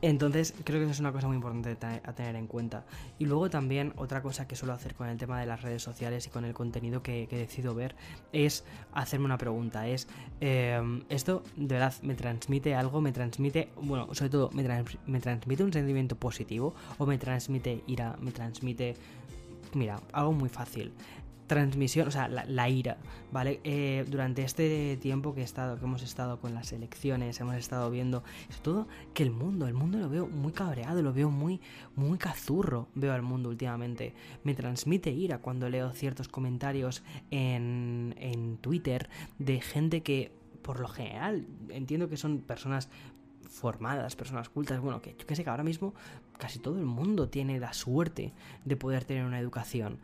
[0.00, 2.84] Entonces, creo que eso es una cosa muy importante a tener en cuenta.
[3.18, 6.26] Y luego también otra cosa que suelo hacer con el tema de las redes sociales
[6.26, 7.96] y con el contenido que, decido ver
[8.32, 9.88] es hacerme una pregunta.
[9.88, 10.06] Es,
[10.40, 13.00] em, ¿esto de verdad me transmite algo?
[13.00, 14.62] ¿Me transmite, bueno, sobre todo, me,
[15.06, 16.74] me transmite un sentimiento positivo?
[16.98, 18.16] ¿O me transmite ira?
[18.20, 18.94] ¿Me transmite
[19.74, 20.92] mira, algo muy fácil.
[21.46, 22.98] Transmisión, o sea, la, ira,
[23.32, 23.60] ¿vale?
[23.64, 27.90] Eh, durante este tiempo que he estado, que hemos estado con las elecciones, hemos estado
[27.90, 31.62] viendo, sobre todo que el mundo, el mundo lo veo muy cabreado, lo veo muy,
[31.96, 34.14] muy cazurro, veo al mundo últimamente.
[34.44, 40.88] Me transmite ira cuando leo ciertos comentarios en, en Twitter de gente que por lo
[40.88, 42.90] general entiendo que son personas
[43.48, 45.94] formadas, personas cultas, bueno, que yo que sé que ahora mismo
[46.38, 48.32] casi todo el mundo tiene la suerte
[48.64, 49.98] de poder tener una educación.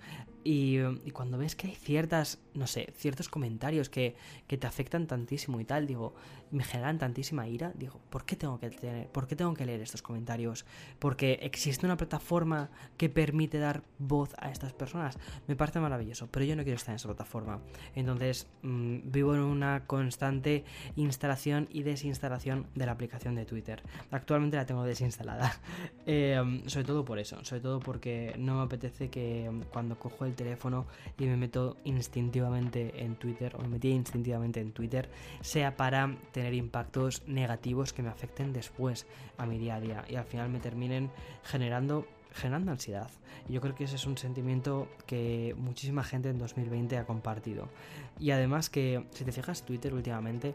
[0.45, 0.79] Y,
[1.13, 4.15] cuando ves que hay ciertas, no sé, ciertos comentarios que,
[4.47, 6.15] que, te afectan tantísimo y tal, digo,
[6.51, 9.81] me generan tantísima ira, digo, ¿por qué tengo que tener, por qué tengo que leer
[9.81, 10.65] estos comentarios?
[11.01, 15.19] Porque existe una plataforma que permite dar voz a estas personas.
[15.49, 17.61] Me parece maravilloso, pero yo no quiero estar en esa plataforma.
[17.95, 20.65] Entonces, mm, vivo en una constante
[20.95, 23.83] instalación y desinstalación de la aplicación de Twitter.
[24.11, 25.53] Actualmente la tengo desinstalada.
[26.07, 30.35] Eh, sobre todo por eso, sobre todo porque no me apetece que cuando cojo el
[30.35, 30.87] teléfono
[31.19, 35.09] y me meto instintivamente en Twitter o me metí instintivamente en Twitter
[35.41, 39.07] sea para tener impactos negativos que me afecten después
[39.39, 41.11] a mi día a día y al final me terminen
[41.43, 43.11] generando generando ansiedad.
[43.49, 47.69] Yo creo que ese es un sentimiento que muchísima gente en 2020 ha compartido.
[48.19, 50.55] Y además que, si te fijas, Twitter últimamente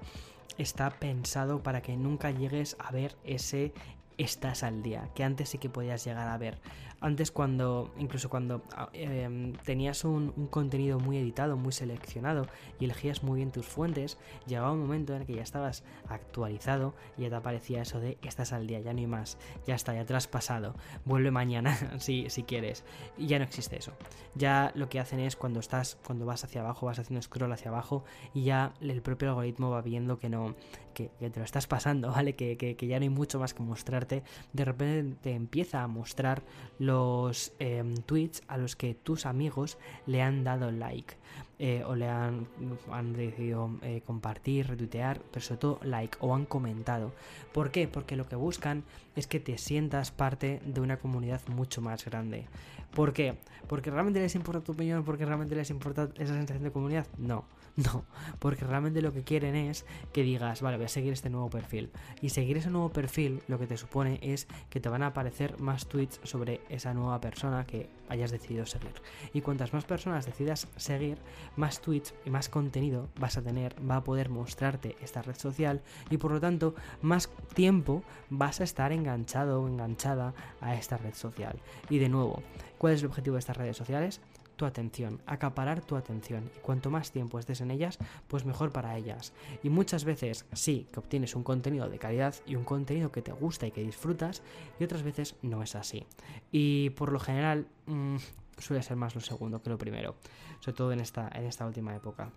[0.57, 3.71] está pensado para que nunca llegues a ver ese
[4.17, 6.59] estás al día, que antes sí que podías llegar a ver.
[7.01, 12.47] Antes cuando, incluso cuando ah, em, tenías un, contenido muy editado, muy seleccionado
[12.79, 16.93] y elegías muy bien tus fuentes, llegaba un momento en el que ya estabas actualizado
[17.17, 19.93] y ya te aparecía eso de estás al día, ya no hay más, ya está,
[19.93, 22.83] ya te lo has pasado, vuelve mañana si, si quieres.
[23.17, 23.93] Y ya no existe eso.
[24.35, 27.69] Ya lo que hacen es cuando estás, cuando vas hacia abajo, vas haciendo scroll hacia
[27.69, 30.55] abajo y ya el propio algoritmo va viendo que no,
[30.93, 32.35] que, te lo estás pasando, ¿vale?
[32.35, 36.43] Que, que, ya no hay mucho más que mostrarte, de repente te empieza a mostrar
[36.89, 41.15] los em, tweets a los que tus amigos le han dado like.
[41.59, 42.47] eh, o le han,
[42.89, 47.11] han decidido eh, compartir, retuitear, pero sobre todo like o han comentado.
[47.51, 47.87] ¿Por qué?
[47.87, 48.83] Porque lo que buscan
[49.15, 52.47] es que te sientas parte de una comunidad mucho más grande.
[52.95, 53.37] ¿Por qué?
[53.67, 55.03] ¿Porque realmente les importa tu opinión?
[55.03, 57.07] ¿Porque realmente les importa esa sensación de comunidad?
[57.17, 57.43] No,
[57.85, 58.05] no,
[58.39, 61.91] porque realmente lo que quieren es que digas, vale, voy a seguir este nuevo perfil.
[62.21, 65.59] Y seguir ese nuevo perfil lo que te supone es que te van a aparecer
[65.59, 68.93] más tweets sobre esa nueva persona que hayas decidido seguir.
[69.33, 71.19] Y cuantas más personas decidas seguir,
[71.55, 75.81] más tweets y más contenido vas a tener, va a poder mostrarte esta red social
[76.09, 81.13] y por lo tanto más tiempo vas a estar enganchado o enganchada a esta red
[81.13, 81.59] social.
[81.89, 82.41] Y de nuevo,
[82.77, 84.19] ¿cuál es el objetivo de estas redes sociales?
[84.59, 86.51] Tu atención, acaparar tu atención.
[86.53, 89.31] Y cuanto más tiempo estés en ellas, pues mejor para ellas.
[89.63, 93.31] Y muchas veces sí que obtienes un contenido de calidad y un contenido que te
[93.31, 94.43] gusta y que disfrutas,
[94.77, 96.05] y otras veces no es así.
[96.51, 98.17] Y por lo general mmm,
[98.57, 100.17] suele ser más lo segundo que lo primero,
[100.59, 102.29] sobre todo en esta, en esta última época.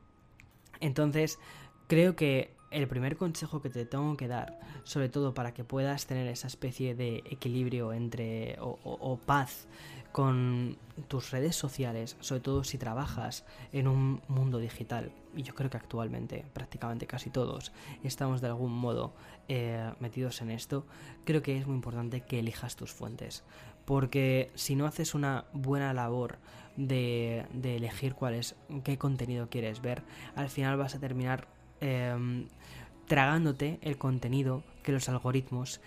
[0.79, 1.41] Entonces,
[1.89, 6.07] creo que el primer consejo que te tengo que dar, sobre todo para que puedas
[6.07, 9.67] tener esa especie de equilibrio entre o paz
[10.13, 10.77] con
[11.09, 15.79] tus redes sociales, sobre todo si trabajas en un mundo digital, y yo creo que
[15.79, 17.73] actualmente prácticamente casi todos
[18.05, 19.15] estamos de algún modo
[19.49, 20.87] eh, metidos en esto,
[21.25, 23.43] creo que es muy importante que elijas tus fuentes,
[23.87, 26.39] porque si no haces una buena labor
[26.77, 30.03] de, elegir cuál es, qué contenido quieres ver,
[30.37, 31.49] al final vas a terminar
[31.81, 32.47] eh,
[33.07, 35.81] tragándote el contenido que los algoritmos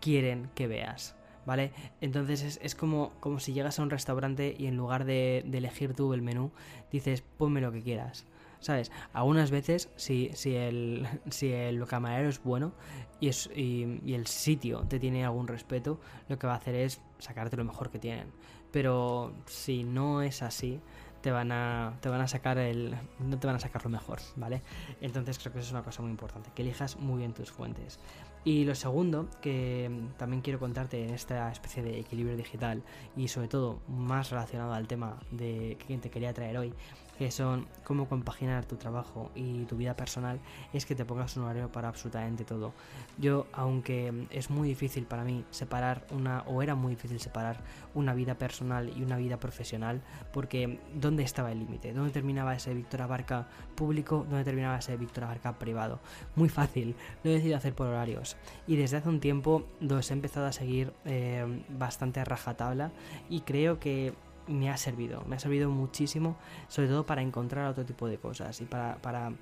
[0.00, 1.16] quieren que veas.
[1.46, 1.72] ¿Vale?
[2.00, 5.94] Entonces es, es, como, como si llegas a un restaurante y en lugar de, elegir
[5.94, 6.50] tú el menú,
[6.90, 8.26] dices, ponme lo que quieras.
[8.60, 8.92] ¿Sabes?
[9.12, 12.72] Algunas veces, si, si, el, si el camarero es bueno
[13.18, 16.76] y, es, y, y, el sitio te tiene algún respeto, lo que va a hacer
[16.76, 18.28] es sacarte lo mejor que tienen.
[18.70, 20.80] Pero si no es así,
[21.22, 24.18] te van a te van a sacar el no te van a sacar lo mejor,
[24.36, 24.60] ¿vale?
[25.00, 27.98] Entonces creo que eso es una cosa muy importante, que elijas muy bien tus fuentes.
[28.44, 32.82] Y lo segundo que también quiero contarte en esta especie de equilibrio digital
[33.16, 36.74] y sobre todo más relacionado al tema de que te quería traer hoy
[37.18, 40.40] que son cómo compaginar tu trabajo y tu vida personal,
[40.72, 42.72] es que te pongas un horario para absolutamente todo.
[43.18, 47.58] Yo, aunque es muy difícil para mí separar una, o era muy difícil separar
[47.94, 51.92] una vida personal y una vida profesional, porque ¿dónde estaba el límite?
[51.92, 54.26] ¿Dónde terminaba ese Víctor Abarca público?
[54.28, 56.00] ¿Dónde terminaba ese Víctor Abarca privado?
[56.34, 58.36] Muy fácil, lo he decidido hacer por horarios.
[58.66, 62.90] Y desde hace un tiempo los he empezado a seguir eh, bastante a rajatabla
[63.28, 64.14] y creo que
[64.46, 66.36] me ha servido, me ha servido muchísimo,
[66.68, 69.32] sobre todo para encontrar otro tipo de cosas y para, para,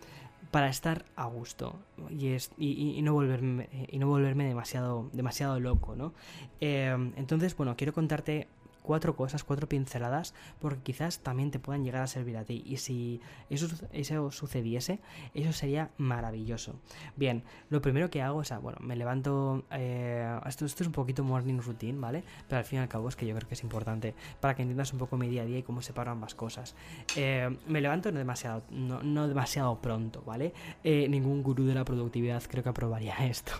[0.50, 1.76] para estar a gusto
[2.08, 6.12] y, es, y, no volverme, y no volverme demasiado, demasiado loco, ¿no?
[6.60, 8.48] Eh, entonces, bueno, quiero contarte
[8.82, 12.62] cuatro cosas, cuatro pinceladas, porque quizás también te puedan llegar a servir a ti.
[12.66, 15.00] Y si eso, eso sucediese,
[15.34, 16.74] eso sería maravilloso.
[17.16, 21.24] Bien, lo primero que hago es, bueno, me levanto, eh, esto, esto es un poquito
[21.24, 22.24] morning routine, ¿vale?
[22.48, 24.62] Pero al fin y al cabo es que yo creo que es importante para que
[24.62, 26.74] entiendas un poco mi día a día y cómo separo ambas cosas.
[27.16, 30.52] Eh, me levanto no demasiado, no, no demasiado pronto, ¿vale?
[30.84, 33.52] Eh, ningún gurú de la productividad creo que aprobaría esto.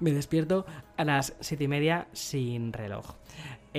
[0.00, 3.14] me despierto a las siete y media sin reloj.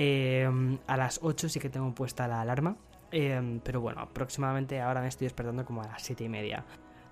[0.00, 0.48] Eh,
[0.86, 2.76] a las 8 sí que tengo puesta la alarma.
[3.10, 6.64] Eh, pero bueno, aproximadamente ahora me estoy despertando como a las 7 y media.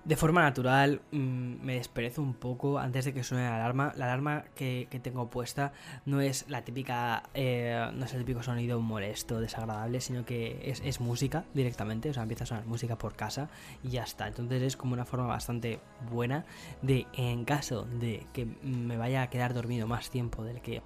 [0.05, 3.91] De forma natural mmm, me desperezo un poco antes de que suene la alarma.
[3.97, 5.73] La alarma que, tengo puesta
[6.05, 11.01] no es la típica, eh, no es el típico sonido molesto, desagradable, sino que es,
[11.01, 12.09] música directamente.
[12.09, 13.49] O sea, empieza a sonar música por casa
[13.83, 14.27] y ya está.
[14.29, 16.45] Entonces es como una forma bastante buena
[16.81, 20.83] de, en caso de que me vaya a quedar dormido más tiempo del que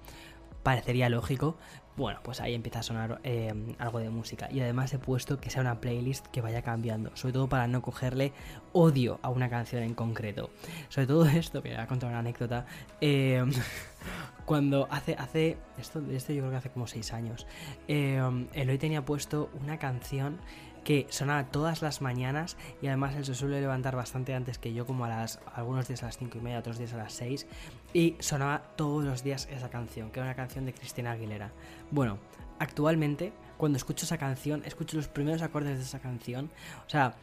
[0.62, 1.56] parecería lógico,
[1.96, 4.48] bueno, pues ahí empieza a sonar eh, algo de música.
[4.50, 7.82] Y además he puesto que sea una playlist que vaya cambiando, sobre todo para no
[7.82, 8.32] cogerle
[8.72, 10.50] odio a una canción en concreto.
[10.88, 12.66] Sobre todo esto, me voy a contar una anécdota.
[13.00, 13.44] Eh,
[14.44, 17.46] cuando hace, hace, esto, esto yo creo que hace como 6 años,
[17.88, 18.20] eh,
[18.52, 20.38] Eloy tenía puesto una canción
[20.84, 24.86] que sonaba todas las mañanas y además él se suele levantar bastante antes que yo,
[24.86, 27.46] como a las algunos días a las 5 y media, otros días a las 6,
[27.92, 31.52] y sonaba todos los días esa canción, que era una canción de Cristina Aguilera.
[31.90, 32.18] Bueno,
[32.58, 36.50] actualmente, cuando escucho esa canción, escucho los primeros acordes de esa canción,
[36.86, 37.14] o sea,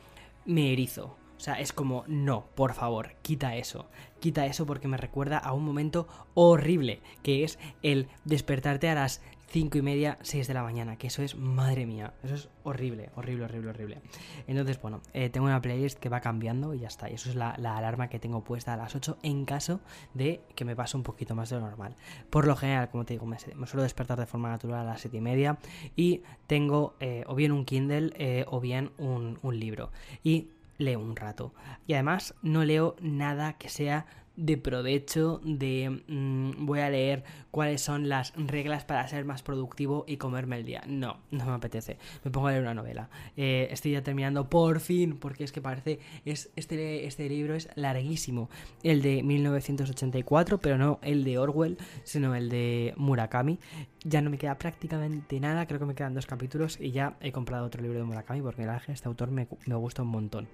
[0.45, 1.17] me erizo.
[1.37, 3.87] O sea, es como, no, por favor, quita eso.
[4.19, 9.21] Quita eso porque me recuerda a un momento horrible, que es el despertarte a las
[9.49, 13.09] 5 y media, 6 de la mañana, que eso es, madre mía, eso es horrible,
[13.15, 14.01] horrible, horrible, horrible.
[14.47, 17.09] Entonces, bueno, eh, tengo una playlist que va cambiando y ya está.
[17.09, 19.79] Y eso es la, alarma que tengo puesta a las 8 en caso
[20.13, 21.95] de que me pase un poquito más de lo normal.
[22.29, 25.17] Por lo general, como te digo, me, suelo despertar de forma natural a las 7
[25.17, 25.57] y media
[25.95, 29.91] y tengo eh, o bien un Kindle eh, o bien un, un libro.
[30.23, 31.53] Y leo un rato.
[31.87, 34.05] Y además no leo nada que sea
[34.39, 40.05] de provecho, de mm, voy a leer cuáles son las reglas para ser más productivo
[40.07, 40.81] y comerme el día.
[40.87, 41.97] No, no me apetece.
[42.23, 43.09] Me pongo a leer una novela.
[43.35, 47.69] Eh, estoy ya terminando por fin, porque es que parece, es, este, este libro es
[47.75, 48.49] larguísimo.
[48.81, 53.59] El de 1984, pero no el de Orwell, sino el de Murakami.
[54.05, 57.33] Ya no me queda prácticamente nada, creo que me quedan dos capítulos y ya he
[57.33, 60.47] comprado otro libro de Murakami porque este autor me, me gusta un montón.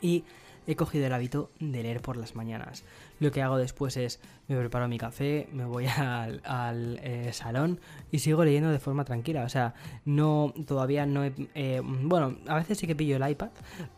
[0.00, 0.24] Y
[0.66, 2.84] he cogido el hábito de leer por las mañanas.
[3.20, 8.18] Lo que hago después es me preparo mi café, me voy al, eh, salón y
[8.20, 9.44] sigo leyendo de forma tranquila.
[9.44, 13.50] O sea, no todavía no he, eh, bueno, a veces sí que pillo el iPad,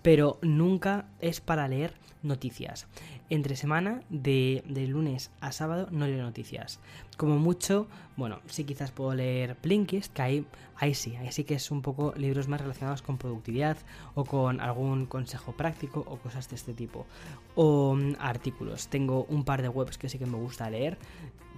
[0.02, 1.94] pero nunca es para leer
[2.24, 2.86] noticias.
[3.30, 6.80] Entre semana, de, lunes a sábado, no leo noticias.
[7.16, 7.86] Como mucho,
[8.16, 10.46] bueno, sí quizás puedo leer Blinkist, que ahí,
[10.76, 13.76] ahí sí, ahí sí que es un poco libros más relacionados con productividad
[14.14, 17.06] o con algún consejo práctico o cosas de este tipo.
[17.54, 18.88] O mm, artículos.
[18.88, 20.98] Tengo un par de webs que sí que me gusta leer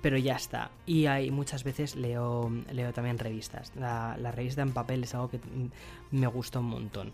[0.03, 0.71] pero ya está.
[0.85, 3.73] Y hay muchas veces leo, leo también revistas.
[3.75, 5.71] La, la, revista en papel es algo que mm,
[6.13, 7.13] me gusta un montón.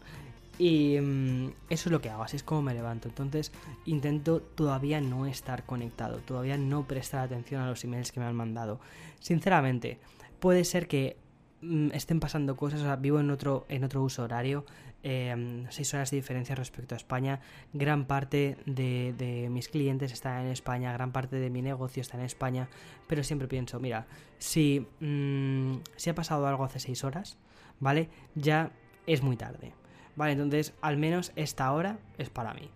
[0.58, 3.08] Y mm, eso es lo que hago, así es como me levanto.
[3.08, 3.52] Entonces
[3.86, 8.36] intento todavía no estar conectado, todavía no prestar atención a los emails que me han
[8.36, 8.80] mandado.
[9.20, 9.98] Sinceramente,
[10.40, 11.16] puede ser que
[11.62, 14.64] mm, estén pasando cosas, o sea, vivo en otro, en otro uso horario,
[15.04, 17.40] eh, seis horas de diferencia respecto a España.
[17.72, 22.24] Gran parte de, mis clientes están en España, gran parte de mi negocio está en
[22.24, 22.68] España,
[23.08, 24.06] pero siempre pienso, mira,
[24.38, 27.38] si, mm, si ha pasado algo hace seis horas,
[27.80, 28.10] ¿vale?
[28.34, 28.70] Ya
[29.06, 29.72] es muy tarde
[30.16, 32.70] Vale, entonces al menos esta hora es para mí.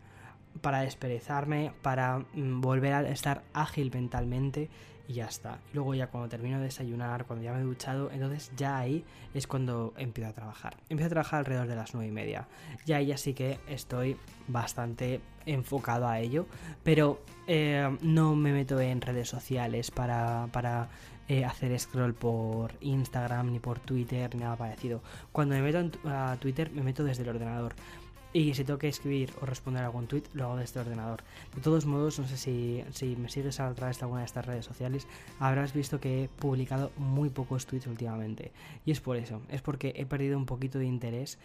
[0.61, 4.70] Para desperezarme, para mm, volver a estar ágil mentalmente
[5.09, 5.59] y ya está.
[5.70, 9.05] Y luego ya cuando termino de desayunar, cuando ya me he duchado, entonces ya ahí
[9.34, 10.76] es cuando empiezo a trabajar.
[10.89, 12.49] Empiezo a trabajar alrededor de las nueve y media.
[12.84, 14.16] Ya ahí ya sí que estoy
[14.49, 16.47] bastante enfocado a ello,
[16.82, 20.89] pero eh, no me meto en redes sociales para, para
[21.29, 25.03] eh, hacer scroll por Instagram, ni por Twitter, ni nada parecido.
[25.33, 27.74] Cuando me meto a Twitter, me meto desde el ordenador.
[28.33, 31.22] Y si tengo que escribir o responder a algún tweet, lo hago desde el ordenador.
[31.55, 34.45] De todos modos, no sé si, si me sigues a través de alguna de estas
[34.45, 35.07] redes sociales,
[35.41, 38.53] habrás visto que he publicado muy pocos tweets últimamente.
[38.85, 41.39] Y es por eso, es porque he perdido un poquito de interés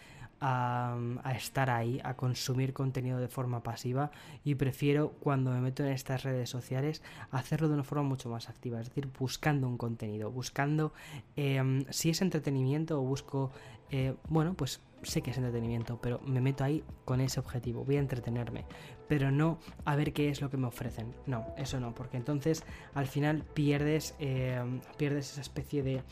[0.44, 4.10] a, estar ahí, a consumir contenido de forma pasiva
[4.44, 8.48] y prefiero cuando me meto en estas redes sociales hacerlo de una forma mucho más
[8.48, 10.92] activa, es decir, buscando un contenido, buscando
[11.36, 13.52] em, si es entretenimiento o busco,
[13.90, 17.96] eh, bueno, pues sé que es entretenimiento, pero me meto ahí con ese objetivo, voy
[17.96, 18.64] a entretenerme,
[19.08, 22.64] pero no a ver qué es lo que me ofrecen, no, eso no, porque entonces
[22.94, 26.02] al final pierdes, em, pierdes esa especie de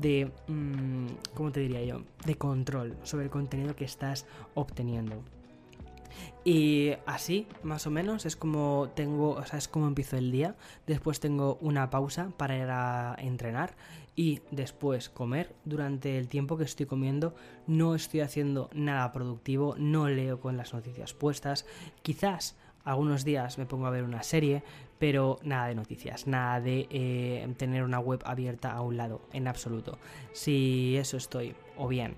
[0.00, 2.02] de, mm, ¿cómo te diría yo?
[2.24, 5.22] De control sobre el contenido que estás obteniendo.
[6.44, 10.56] Y así, más o menos, es como tengo, o sea, es como empiezo el día.
[10.86, 13.76] Después tengo una pausa para ir a entrenar
[14.16, 15.54] y después comer.
[15.64, 17.34] Durante el tiempo que estoy comiendo
[17.66, 21.66] no estoy haciendo nada productivo, no leo con las noticias puestas.
[22.02, 24.62] Quizás algunos días me pongo a ver una serie,
[24.98, 29.48] pero nada de noticias, nada de eh, tener una web abierta a un lado, en
[29.48, 29.98] absoluto.
[30.32, 32.16] Si eso estoy, o bien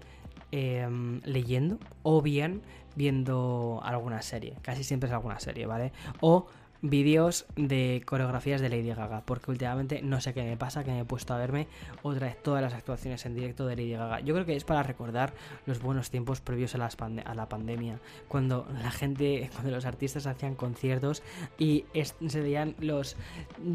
[0.52, 2.62] em, leyendo, o bien
[2.96, 5.92] viendo alguna serie, casi siempre es alguna serie, ¿vale?
[6.20, 6.46] O
[6.82, 11.00] vídeos de coreografías de Lady Gaga, porque últimamente no sé qué me pasa, que me
[11.00, 11.66] he puesto a verme
[12.02, 14.20] otra vez todas las actuaciones en directo de Lady Gaga.
[14.20, 15.32] Yo creo que es para recordar
[15.66, 16.88] los buenos tiempos previos a,
[17.24, 21.22] a la pandemia, cuando la gente, cuando los artistas hacían conciertos
[21.58, 21.84] y
[22.26, 23.16] se veían los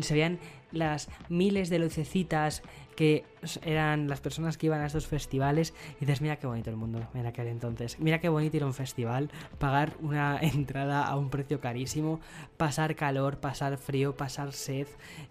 [0.01, 0.39] se veían
[0.71, 2.61] las miles de lucecitas
[2.95, 3.25] que
[3.63, 7.07] eran las personas que iban a estos festivales y dices, mira qué bonito el mundo
[7.13, 11.29] en aquel entonces, mira qué bonito ir a un festival, pagar una entrada a un
[11.29, 12.19] precio carísimo,
[12.57, 14.87] pasar calor, pasar frío, pasar sed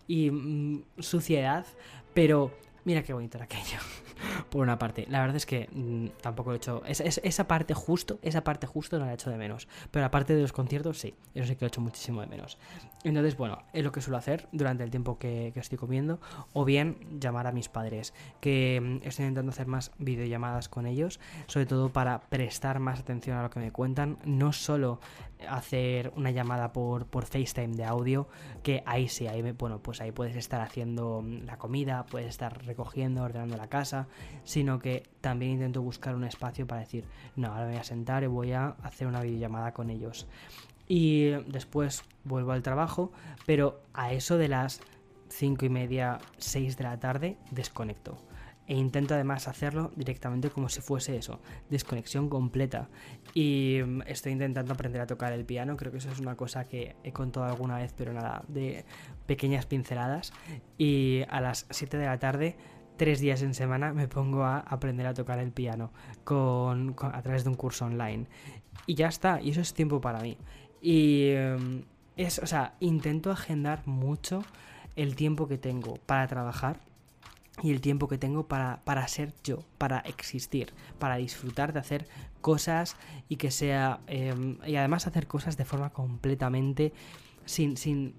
[0.07, 1.66] y mm, suciedad,
[2.12, 2.53] pero
[2.85, 3.78] mira qué bonito era aquello.
[4.51, 6.82] Por una parte, la verdad es que mm, tampoco he hecho.
[6.87, 9.68] esa parte justo, esa parte justo no la he hecho de menos.
[9.91, 12.26] Pero la parte de los conciertos, sí, eso sí que lo he hecho muchísimo de
[12.26, 12.59] menos.
[13.03, 16.20] Entonces, bueno, es lo que suelo hacer durante el tiempo que, estoy comiendo.
[16.53, 21.20] O bien llamar a mis padres, que mm, estoy intentando hacer más videollamadas con ellos,
[21.47, 24.18] sobre todo para prestar más atención a lo que me cuentan.
[24.24, 25.01] No solo
[25.49, 28.28] hacer una llamada por, por FaceTime de audio,
[28.62, 32.64] que ahí sí, ahí, bueno, pues ahí puedes estar haciendo mm, la comida, puedes estar
[32.74, 34.08] recogiendo, ordenando la casa,
[34.42, 37.04] sino que también intento buscar un espacio para decir,
[37.36, 40.26] no, ahora me voy a sentar y voy a hacer una videollamada con ellos.
[40.86, 43.12] Y después vuelvo al trabajo,
[43.46, 44.80] pero a eso de las
[45.28, 48.18] 5 y media, 6 de la tarde, desconecto
[48.66, 52.88] e intento además hacerlo directamente como si fuese eso, desconexión completa.
[53.34, 56.64] Y mm, estoy intentando aprender a tocar el piano, creo que eso es una cosa
[56.64, 58.84] que he contado alguna vez, pero nada, de
[59.26, 60.32] pequeñas pinceladas.
[60.78, 62.56] Y a las 7 de la tarde,
[62.96, 65.92] tres días en semana, me pongo a aprender a tocar el piano
[66.24, 68.26] con, a través de un curso online.
[68.86, 70.38] Y ya está, y eso es tiempo para mí.
[70.80, 71.80] Y mm,
[72.16, 74.42] es, o sea, intento agendar mucho
[74.96, 76.80] el tiempo que tengo para trabajar
[77.62, 82.09] y el tiempo que tengo para, para, ser yo, para existir, para disfrutar de hacer
[82.40, 82.96] cosas
[83.28, 84.00] y que sea.
[84.07, 86.92] Em, y además hacer cosas de forma completamente
[87.45, 88.14] sin, sin,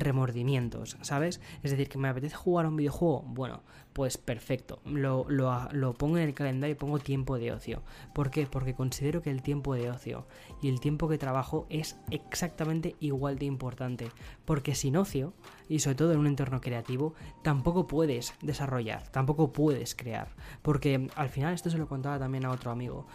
[0.00, 1.40] remordimientos, ¿sabes?
[1.62, 3.62] Es decir, que me apetece jugar a un videojuego, bueno,
[3.92, 7.82] pues perfecto, lo, lo, pongo en el calendario y pongo tiempo de ocio.
[8.14, 8.46] ¿Por qué?
[8.46, 10.26] Porque considero que el tiempo de ocio
[10.62, 14.08] y el tiempo que trabajo es exactamente igual de importante.
[14.44, 15.34] Porque sin ocio,
[15.68, 20.28] y sobre todo en un entorno creativo, tampoco puedes desarrollar, tampoco puedes crear.
[20.62, 23.06] Porque al final, esto se lo contaba también a otro amigo,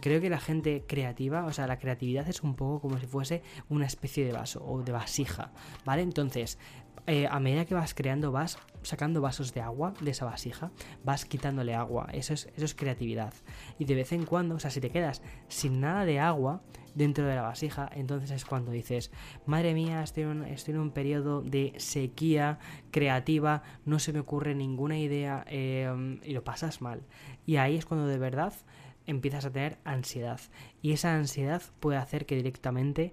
[0.00, 3.42] creo que la gente creativa, o sea, la creatividad es un poco como si fuese
[3.68, 5.52] una especie de vaso o de vasija,
[5.84, 6.02] ¿vale?
[6.02, 6.58] Entonces,
[7.06, 10.70] eh, a medida que vas creando, vas sacando vasos de agua de esa vasija,
[11.04, 12.08] vas quitándole agua.
[12.12, 13.32] Eso es, eso es creatividad.
[13.78, 16.62] Y de vez en cuando, o sea, si te quedas sin nada de agua
[16.94, 19.12] dentro de la vasija, entonces es cuando dices,
[19.44, 22.58] madre mía, estoy en, estoy en un periodo de sequía
[22.90, 27.02] creativa, no se me ocurre ninguna idea em, y lo pasas mal.
[27.44, 28.54] Y ahí es cuando de verdad
[29.06, 30.40] empiezas a tener ansiedad.
[30.82, 33.12] Y esa ansiedad puede hacer que directamente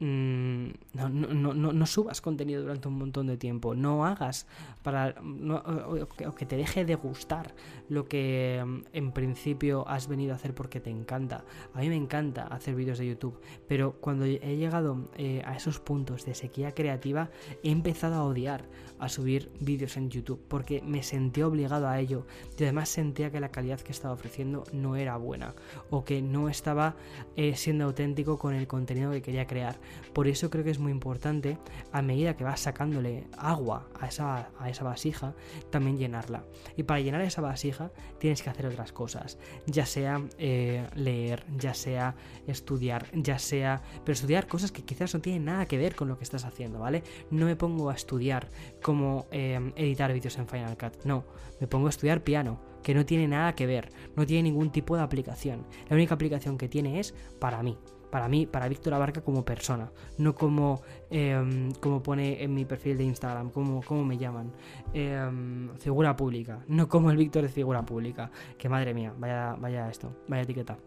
[0.00, 4.48] Mm, no, no, no, no, subas contenido durante un montón de tiempo, no hagas
[4.82, 7.54] para o, que te deje de gustar
[7.88, 11.44] lo que mm, en principio has venido a hacer porque te encanta.
[11.74, 15.78] A mí me encanta hacer vídeos de YouTube, pero cuando he llegado eh, a esos
[15.78, 17.30] puntos de sequía creativa,
[17.62, 18.64] he empezado a odiar
[19.04, 22.26] a subir vídeos en YouTube porque me sentí obligado a ello
[22.58, 25.54] y además sentía que la calidad que estaba ofreciendo no era buena
[25.90, 26.96] o que no estaba
[27.36, 29.76] eh, siendo auténtico con el contenido que quería crear.
[30.12, 31.58] Por eso creo que es muy importante,
[31.92, 35.34] a medida que vas sacándole agua a esa, a esa vasija,
[35.70, 36.44] también llenarla.
[36.76, 41.74] Y para llenar esa vasija tienes que hacer otras cosas, ya sea eh, leer, ya
[41.74, 42.14] sea
[42.46, 43.82] estudiar, ya sea...
[44.04, 46.78] Pero estudiar cosas que quizás no tienen nada que ver con lo que estás haciendo,
[46.78, 47.02] ¿vale?
[47.30, 48.48] No me pongo a estudiar
[48.94, 51.24] cómo eh, editar vídeos en Final Cut, no,
[51.60, 54.96] me pongo a estudiar piano que no tiene nada que ver, no tiene ningún tipo
[54.96, 55.66] de aplicación.
[55.88, 57.76] La única aplicación que tiene es para mí,
[58.12, 62.96] para mí, para Víctor Abarca como persona, no como, em, como pone en mi perfil
[62.98, 64.52] de Instagram, como, como me llaman,
[64.92, 69.90] em, figura pública, no como el Víctor de figura pública, que madre mía, vaya, vaya
[69.90, 70.78] esto, vaya etiqueta.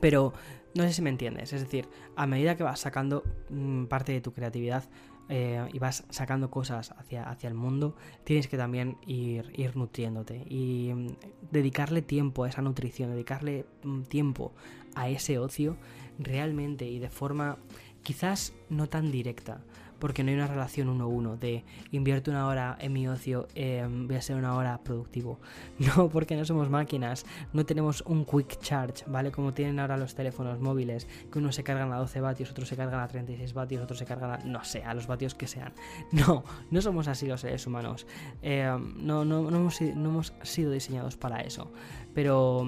[0.00, 0.32] Pero
[0.74, 4.20] no sé si me entiendes, es decir, a medida que vas sacando mm, parte de
[4.20, 4.88] tu creatividad,
[5.28, 10.44] eh, y vas sacando cosas hacia, hacia el mundo, tienes que también ir, ir nutriéndote
[10.48, 11.08] y mm,
[11.50, 14.52] dedicarle tiempo a esa nutrición, dedicarle mm, tiempo
[14.94, 15.76] a ese ocio
[16.18, 17.58] realmente y de forma
[18.02, 19.60] quizás no tan directa,
[19.98, 23.48] porque no hay una relación uno a uno de invierto una hora en mi ocio,
[23.54, 25.40] em, voy a ser una hora productivo.
[25.96, 29.30] No, porque no somos máquinas, no tenemos un quick charge, ¿vale?
[29.30, 32.76] Como tienen ahora los teléfonos móviles, que unos se cargan a 12 vatios, otros se
[32.76, 35.72] cargan a 36 vatios, otros se cargan a, no sé, a los vatios que sean.
[36.12, 38.06] No, no somos así los seres humanos.
[38.42, 41.70] Em, no, no, no, hemos, no hemos sido diseñados para eso.
[42.14, 42.66] Pero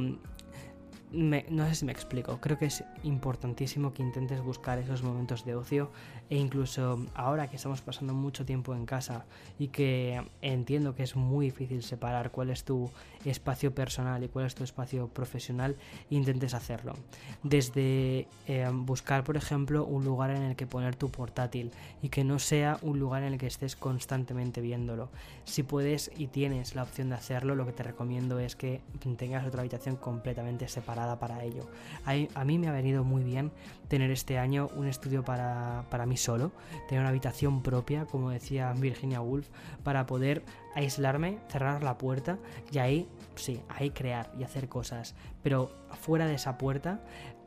[1.13, 5.57] no sé si me explico, creo que es importantísimo que intentes buscar esos momentos de
[5.57, 5.91] ocio
[6.29, 9.25] e incluso ahora que estamos pasando mucho tiempo en casa
[9.59, 12.91] y que entiendo que es muy difícil separar cuál es tu
[13.25, 15.77] espacio personal y cuál es tu espacio profesional,
[16.11, 16.95] intentes hacerlo.
[17.43, 22.23] Desde eh, buscar, por ejemplo, un lugar en el que poner tu portátil y que
[22.23, 25.09] no sea un lugar en el que estés constantemente viéndolo.
[25.45, 28.81] Si puedes y tienes la opción de hacerlo, lo que te recomiendo es que
[29.17, 31.69] tengas otra habitación completamente separada para ello.
[32.05, 33.53] A, mí me ha venido muy bien
[33.89, 36.53] tener este año un estudio para, para mí solo,
[36.89, 39.49] tener una habitación propia, como decía Virginia Woolf,
[39.83, 40.43] para poder
[40.75, 42.39] aislarme, cerrar la puerta
[42.71, 45.15] y ahí, sí, ahí crear y hacer cosas.
[45.43, 45.71] Pero
[46.01, 47.01] fuera de esa puerta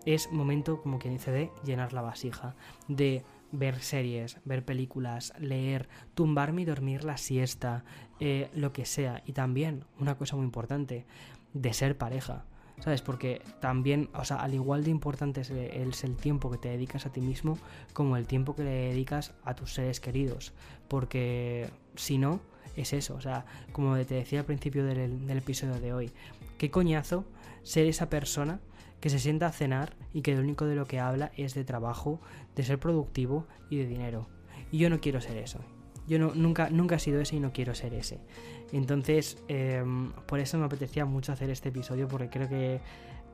[0.05, 2.55] es momento, como quien dice, de llenar la vasija,
[2.87, 7.85] de ver series, ver películas, leer, tumbarme y dormir la siesta,
[8.19, 9.21] eh, lo que sea.
[9.25, 11.05] Y también, una cosa muy importante,
[11.53, 12.45] de ser pareja.
[12.79, 13.01] ¿Sabes?
[13.01, 17.11] Porque también, o sea, al igual de importante es el, tiempo que te dedicas a
[17.11, 17.57] ti mismo
[17.93, 20.53] como el tiempo que le dedicas a tus seres queridos.
[20.87, 22.41] Porque si no,
[22.75, 23.15] es eso.
[23.15, 26.11] O sea, como te decía al principio del, del episodio de hoy,
[26.57, 27.25] qué coñazo
[27.63, 28.59] ser esa persona
[28.99, 31.65] que se sienta a cenar y que lo único de lo que habla es de
[31.65, 32.21] trabajo,
[32.55, 34.27] de ser productivo y de dinero.
[34.71, 35.59] Y yo no quiero ser eso.
[36.07, 38.19] Yo no, nunca, nunca he sido ese y no quiero ser ese.
[38.73, 42.81] Entonces, em, por eso me apetecía mucho hacer este episodio, porque creo que,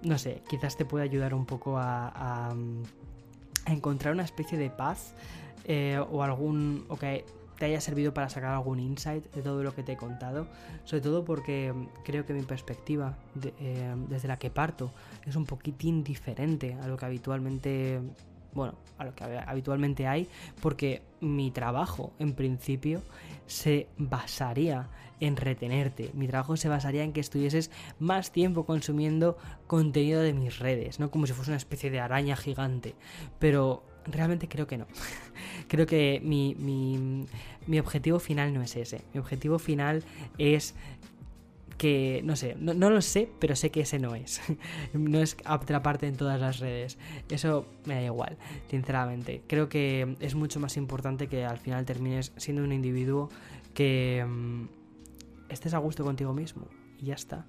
[0.04, 2.54] no sé, quizás te puede ayudar un poco a,
[3.66, 5.14] encontrar una especie de paz
[5.66, 6.86] eh, o algún.
[6.90, 7.26] o que
[7.58, 10.48] te haya servido para sacar algún insight de todo lo que te he contado,
[10.86, 11.74] sobre todo porque
[12.06, 13.18] creo que mi perspectiva
[13.60, 14.94] eh, desde la que parto
[15.26, 18.00] es un poquitín diferente a lo que habitualmente
[18.54, 20.28] bueno, a lo que habitualmente hay,
[20.62, 23.02] porque mi trabajo en principio
[23.50, 24.90] se basaría
[25.20, 26.12] en retenerte.
[26.14, 29.38] Mi trabajo se basaría en que estuvieses más tiempo consumiendo
[29.68, 32.96] contenido de mis redes, no como si fuese una especie de araña gigante.
[33.40, 34.88] Pero realmente creo que no.
[35.68, 39.02] creo que mi, mi, objetivo final no es ese.
[39.14, 40.04] Mi objetivo final
[40.38, 40.76] es
[41.80, 44.42] que, no sé, no, lo sé, pero sé que ese no es.
[44.94, 47.00] no es atraparte en todas las redes.
[47.30, 48.38] Eso me da igual,
[48.70, 49.42] sinceramente.
[49.48, 53.30] Creo que es mucho más importante que al final termines siendo un individuo
[53.74, 54.66] que mm,
[55.48, 56.68] estés a gusto contigo mismo.
[57.00, 57.46] Y ya está.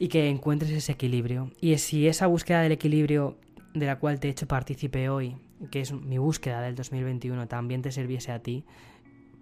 [0.00, 1.52] Y que encuentres ese equilibrio.
[1.60, 3.38] Y si esa búsqueda del equilibrio
[3.72, 5.36] de la cual te he hecho partícipe hoy,
[5.70, 8.64] que es mi búsqueda del 2021, también te sirviese a ti,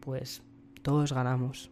[0.01, 0.43] pues
[0.83, 1.71] todos ganamos.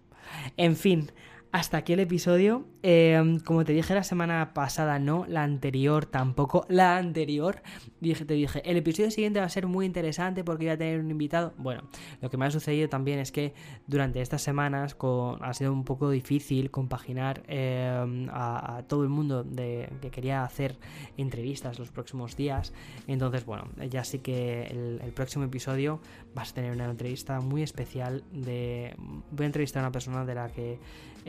[0.57, 1.13] En fin,
[1.53, 2.67] hasta aquí el episodio.
[2.83, 6.65] Em, como te dije la semana pasada, no, la anterior tampoco.
[6.69, 7.63] La anterior,
[8.01, 11.01] dije, te dije, el episodio siguiente va a ser muy interesante porque voy a tener
[11.01, 11.53] un invitado.
[11.59, 11.83] Bueno,
[12.21, 13.53] lo que me ha sucedido también es que
[13.89, 14.97] durante estas semanas
[15.41, 20.77] ha sido un poco difícil compaginar em, a, todo el mundo de, que quería hacer
[21.17, 22.73] entrevistas los próximos días.
[23.09, 26.01] Entonces, bueno, ya sí que el, el próximo episodio
[26.35, 28.95] vas a tener una entrevista muy especial de...
[29.33, 30.79] Voy a entrevistar a una persona de la que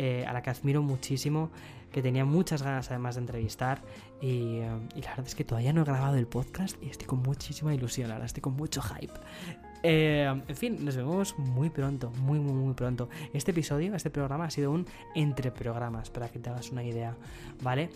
[0.02, 1.39] eh, a la que admiro muchísimo,
[1.92, 3.82] que tenía muchas ganas además de entrevistar
[4.22, 7.20] y, eh, la verdad es que todavía no he grabado el podcast y estoy con
[7.22, 9.14] muchísima ilusión, ahora estoy con mucho hype.
[9.82, 13.10] Eh, en fin, nos vemos muy pronto, muy, muy, muy pronto.
[13.34, 14.86] Este episodio, este programa ha sido un
[15.16, 17.16] entre programas, para que te hagas una idea,
[17.62, 17.90] ¿vale?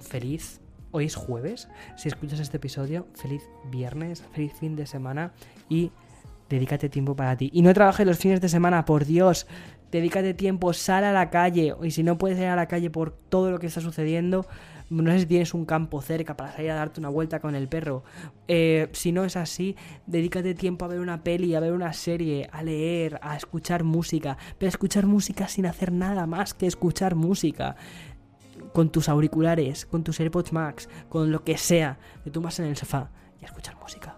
[0.00, 0.60] feliz.
[0.90, 1.68] Hoy es jueves.
[1.96, 5.32] Si escuchas este episodio, feliz viernes, feliz fin de semana
[5.68, 5.92] y
[6.48, 7.50] dedícate tiempo para ti.
[7.52, 9.46] Y no trabajes los fines de semana, por Dios
[9.98, 11.74] dedícate tiempo, sal a la calle.
[11.82, 14.44] Y si no puedes ir a la calle por todo lo que está sucediendo,
[14.90, 17.68] no sé si tienes un campo cerca para salir a darte una vuelta con el
[17.68, 18.02] perro.
[18.48, 19.76] Eh, si no es así,
[20.06, 24.36] dedícate tiempo a ver una peli, a ver una serie, a leer, a escuchar música.
[24.58, 27.76] Pero escuchar música sin hacer nada más que escuchar música.
[28.72, 31.98] Con tus auriculares, con tus AirPods Max, con lo que sea.
[32.24, 34.16] Te tumbas en el sofá y a escuchar música.